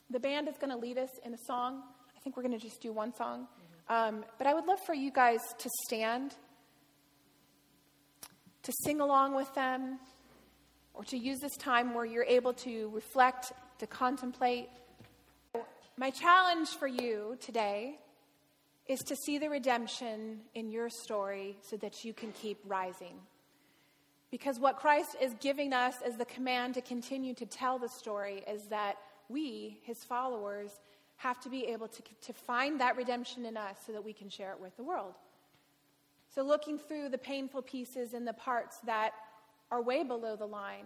The 0.10 0.20
band 0.20 0.48
is 0.48 0.56
going 0.58 0.72
to 0.72 0.78
lead 0.78 0.98
us 0.98 1.12
in 1.24 1.34
a 1.34 1.38
song. 1.46 1.84
I 2.16 2.20
think 2.22 2.36
we're 2.36 2.44
going 2.44 2.58
to 2.58 2.66
just 2.66 2.82
do 2.82 2.92
one 2.92 3.14
song. 3.14 3.48
Um, 3.90 4.26
but 4.38 4.48
I 4.48 4.54
would 4.54 4.66
love 4.66 4.80
for 4.86 4.96
you 4.96 5.12
guys 5.12 5.40
to 5.60 5.70
stand, 5.86 6.34
to 8.64 8.74
sing 8.84 9.02
along 9.02 9.36
with 9.36 9.54
them, 9.54 10.00
or 10.94 11.04
to 11.06 11.18
use 11.18 11.40
this 11.40 11.56
time 11.58 11.94
where 11.94 12.06
you're 12.06 12.24
able 12.24 12.54
to 12.54 12.90
reflect, 12.90 13.52
to 13.80 13.86
contemplate. 13.88 14.70
My 15.96 16.10
challenge 16.10 16.70
for 16.70 16.88
you 16.88 17.38
today 17.40 18.00
is 18.88 19.00
to 19.02 19.16
see 19.16 19.38
the 19.38 19.50
redemption 19.50 20.40
in 20.56 20.72
your 20.72 20.90
story 20.90 21.58
so 21.62 21.76
that 21.78 22.06
you 22.06 22.14
can 22.14 22.32
keep 22.32 22.58
rising. 22.66 23.16
Because 24.32 24.60
what 24.60 24.78
Christ 24.78 25.16
is 25.22 25.34
giving 25.40 25.74
us 25.74 25.96
as 26.06 26.18
the 26.18 26.26
command 26.26 26.74
to 26.76 26.82
continue 26.82 27.34
to 27.36 27.46
tell 27.46 27.80
the 27.80 27.90
story 27.90 28.44
is 28.48 28.64
that 28.66 28.98
we, 29.30 29.80
his 29.84 30.04
followers, 30.04 30.72
have 31.18 31.40
to 31.42 31.50
be 31.50 31.66
able 31.66 31.88
to, 31.88 32.02
to 32.22 32.34
find 32.34 32.80
that 32.80 32.96
redemption 32.96 33.46
in 33.46 33.58
us 33.58 33.78
so 33.86 33.92
that 33.92 34.04
we 34.04 34.14
can 34.14 34.30
share 34.30 34.52
it 34.52 34.60
with 34.60 34.76
the 34.78 34.84
world. 34.84 35.14
So, 36.34 36.44
looking 36.44 36.78
through 36.78 37.10
the 37.10 37.18
painful 37.18 37.64
pieces 37.64 38.14
and 38.14 38.28
the 38.28 38.34
parts 38.34 38.78
that 38.86 39.14
are 39.72 39.82
way 39.82 40.04
below 40.04 40.36
the 40.36 40.46
line, 40.46 40.86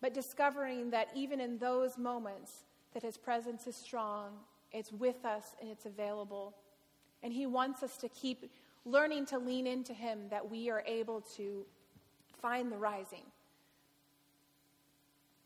but 0.00 0.12
discovering 0.12 0.90
that 0.90 1.08
even 1.14 1.40
in 1.40 1.58
those 1.58 1.96
moments, 1.96 2.64
that 2.92 3.02
his 3.02 3.16
presence 3.16 3.66
is 3.66 3.76
strong, 3.76 4.32
it's 4.72 4.92
with 4.92 5.24
us, 5.24 5.54
and 5.60 5.70
it's 5.70 5.86
available. 5.86 6.54
And 7.22 7.32
he 7.32 7.46
wants 7.46 7.82
us 7.82 7.96
to 7.98 8.08
keep 8.08 8.50
learning 8.84 9.26
to 9.26 9.38
lean 9.38 9.66
into 9.66 9.92
him 9.92 10.20
that 10.30 10.50
we 10.50 10.70
are 10.70 10.82
able 10.86 11.20
to 11.36 11.64
find 12.40 12.72
the 12.72 12.76
rising. 12.76 13.22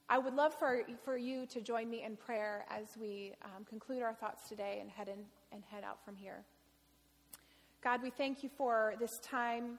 I 0.08 0.18
would 0.18 0.34
love 0.34 0.54
for, 0.54 0.82
for 1.02 1.16
you 1.16 1.46
to 1.46 1.60
join 1.60 1.88
me 1.88 2.04
in 2.04 2.16
prayer 2.16 2.66
as 2.70 2.88
we 3.00 3.32
um, 3.42 3.64
conclude 3.64 4.02
our 4.02 4.14
thoughts 4.14 4.48
today 4.48 4.78
and 4.80 4.90
head, 4.90 5.08
in, 5.08 5.18
and 5.50 5.62
head 5.70 5.82
out 5.82 6.04
from 6.04 6.14
here. 6.14 6.44
God, 7.82 8.02
we 8.02 8.10
thank 8.10 8.42
you 8.42 8.50
for 8.56 8.94
this 9.00 9.18
time 9.18 9.78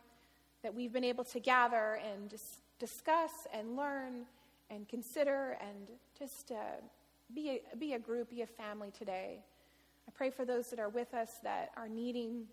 that 0.63 0.73
we've 0.73 0.91
been 0.91 1.03
able 1.03 1.23
to 1.25 1.39
gather 1.39 1.99
and 2.11 2.27
dis- 2.29 2.61
discuss 2.79 3.47
and 3.53 3.77
learn 3.77 4.25
and 4.69 4.89
consider 4.89 5.57
and 5.61 5.89
just 6.17 6.51
uh, 6.51 6.81
be, 7.33 7.61
a, 7.73 7.77
be 7.77 7.93
a 7.93 7.99
group, 7.99 8.31
be 8.31 8.41
a 8.41 8.47
family 8.47 8.89
today. 8.97 9.39
I 10.07 10.11
pray 10.11 10.29
for 10.29 10.45
those 10.45 10.69
that 10.69 10.79
are 10.79 10.89
with 10.89 11.13
us 11.13 11.39
that 11.43 11.71
are 11.75 11.87
needing 11.87 12.45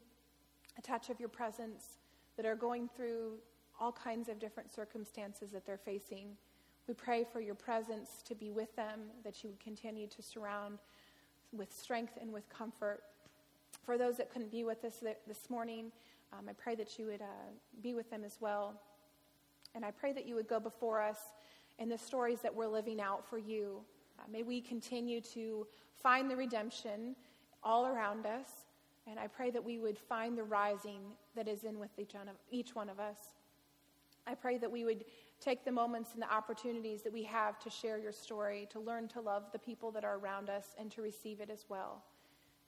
a 0.79 0.83
touch 0.83 1.11
of 1.11 1.21
your 1.21 1.29
presence, 1.29 1.99
that 2.37 2.47
are 2.47 2.57
going 2.57 2.89
through 2.97 3.35
all 3.81 3.93
kinds 3.93 4.29
of 4.29 4.39
different 4.39 4.73
circumstances 4.73 5.51
that 5.51 5.67
they're 5.67 5.77
facing. 5.79 6.29
We 6.89 6.95
pray 6.95 7.25
for 7.31 7.41
your 7.41 7.55
presence 7.55 8.23
to 8.27 8.35
be 8.35 8.51
with 8.51 8.75
them, 8.77 9.01
that 9.25 9.43
you 9.43 9.51
would 9.51 9.61
continue 9.61 10.07
to 10.09 10.23
surround 10.23 10.79
with 11.53 11.73
strength 11.73 12.19
and 12.21 12.33
with 12.33 12.49
comfort. 12.49 13.03
For 13.85 13.99
those 13.99 14.17
that 14.17 14.31
couldn't 14.31 14.51
be 14.51 14.65
with 14.65 14.85
us 14.85 15.03
this 15.27 15.51
morning, 15.51 15.93
um, 16.33 16.47
I 16.49 16.53
pray 16.53 16.75
that 16.77 16.99
you 16.99 17.07
would 17.07 17.21
uh, 17.21 17.51
be 17.83 17.95
with 17.95 18.11
them 18.11 18.25
as 18.25 18.39
well. 18.41 18.81
And 19.75 19.85
I 19.85 19.91
pray 19.91 20.13
that 20.13 20.27
you 20.27 20.35
would 20.35 20.49
go 20.49 20.61
before 20.61 21.01
us 21.01 21.19
in 21.79 21.89
the 21.89 21.99
stories 21.99 22.41
that 22.41 22.55
we're 22.55 22.69
living 22.69 23.01
out 23.01 23.29
for 23.29 23.39
you. 23.39 23.81
Uh, 24.19 24.23
may 24.31 24.43
we 24.43 24.61
continue 24.61 25.21
to 25.21 25.67
find 26.03 26.31
the 26.31 26.37
redemption 26.37 27.17
all 27.63 27.87
around 27.87 28.27
us. 28.27 28.49
And 29.07 29.19
I 29.19 29.27
pray 29.27 29.51
that 29.51 29.65
we 29.65 29.79
would 29.79 29.99
find 29.99 30.39
the 30.39 30.45
rising 30.45 31.01
that 31.35 31.49
is 31.49 31.65
in 31.65 31.79
with 31.79 31.91
each 32.51 32.75
one 32.75 32.89
of 32.89 33.01
us. 33.01 33.19
I 34.27 34.35
pray 34.35 34.59
that 34.59 34.71
we 34.71 34.85
would 34.85 35.05
take 35.41 35.65
the 35.65 35.73
moments 35.73 36.11
and 36.15 36.23
the 36.23 36.33
opportunities 36.33 37.03
that 37.03 37.13
we 37.13 37.25
have 37.25 37.59
to 37.61 37.71
share 37.71 37.99
your 37.99 38.13
story, 38.13 38.69
to 38.71 38.79
learn 38.79 39.09
to 39.09 39.21
love 39.21 39.45
the 39.53 39.59
people 39.59 39.91
that 39.91 40.05
are 40.05 40.19
around 40.19 40.49
us, 40.49 40.77
and 40.79 40.91
to 40.93 41.03
receive 41.03 41.41
it 41.41 41.51
as 41.51 41.65
well. 41.69 42.05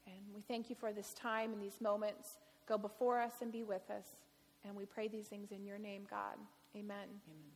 And 0.06 0.34
we 0.34 0.42
thank 0.42 0.68
you 0.68 0.76
for 0.76 0.92
this 0.92 1.14
time 1.14 1.52
and 1.52 1.62
these 1.62 1.80
moments. 1.80 2.38
Go 2.66 2.76
before 2.76 3.20
us 3.20 3.34
and 3.40 3.52
be 3.52 3.62
with 3.62 3.88
us. 3.90 4.06
And 4.64 4.74
we 4.74 4.86
pray 4.86 5.08
these 5.08 5.26
things 5.26 5.52
in 5.52 5.64
your 5.64 5.78
name, 5.78 6.02
God. 6.10 6.36
Amen. 6.74 6.96
Amen. 6.96 7.54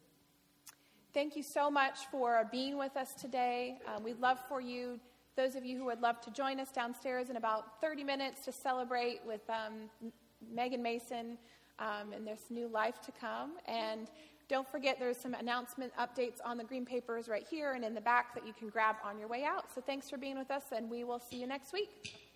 Thank 1.14 1.36
you 1.36 1.42
so 1.42 1.70
much 1.70 2.06
for 2.10 2.46
being 2.52 2.78
with 2.78 2.96
us 2.96 3.14
today. 3.14 3.78
Um, 3.86 4.04
we'd 4.04 4.20
love 4.20 4.38
for 4.48 4.60
you, 4.60 5.00
those 5.38 5.54
of 5.54 5.64
you 5.64 5.78
who 5.78 5.84
would 5.84 6.02
love 6.02 6.20
to 6.20 6.32
join 6.32 6.58
us 6.58 6.72
downstairs 6.72 7.30
in 7.30 7.36
about 7.36 7.80
30 7.80 8.02
minutes 8.02 8.44
to 8.44 8.50
celebrate 8.50 9.20
with 9.24 9.48
um, 9.48 9.88
Megan 10.52 10.82
Mason 10.82 11.38
um, 11.78 12.12
and 12.12 12.26
this 12.26 12.40
new 12.50 12.66
life 12.66 13.00
to 13.02 13.12
come. 13.12 13.52
And 13.66 14.10
don't 14.48 14.68
forget, 14.68 14.98
there's 14.98 15.16
some 15.16 15.34
announcement 15.34 15.92
updates 15.96 16.40
on 16.44 16.58
the 16.58 16.64
green 16.64 16.84
papers 16.84 17.28
right 17.28 17.46
here 17.48 17.74
and 17.74 17.84
in 17.84 17.94
the 17.94 18.00
back 18.00 18.34
that 18.34 18.44
you 18.44 18.52
can 18.52 18.68
grab 18.68 18.96
on 19.04 19.16
your 19.16 19.28
way 19.28 19.44
out. 19.44 19.72
So 19.72 19.80
thanks 19.80 20.10
for 20.10 20.18
being 20.18 20.36
with 20.36 20.50
us, 20.50 20.64
and 20.74 20.90
we 20.90 21.04
will 21.04 21.20
see 21.20 21.36
you 21.36 21.46
next 21.46 21.72
week. 21.72 22.27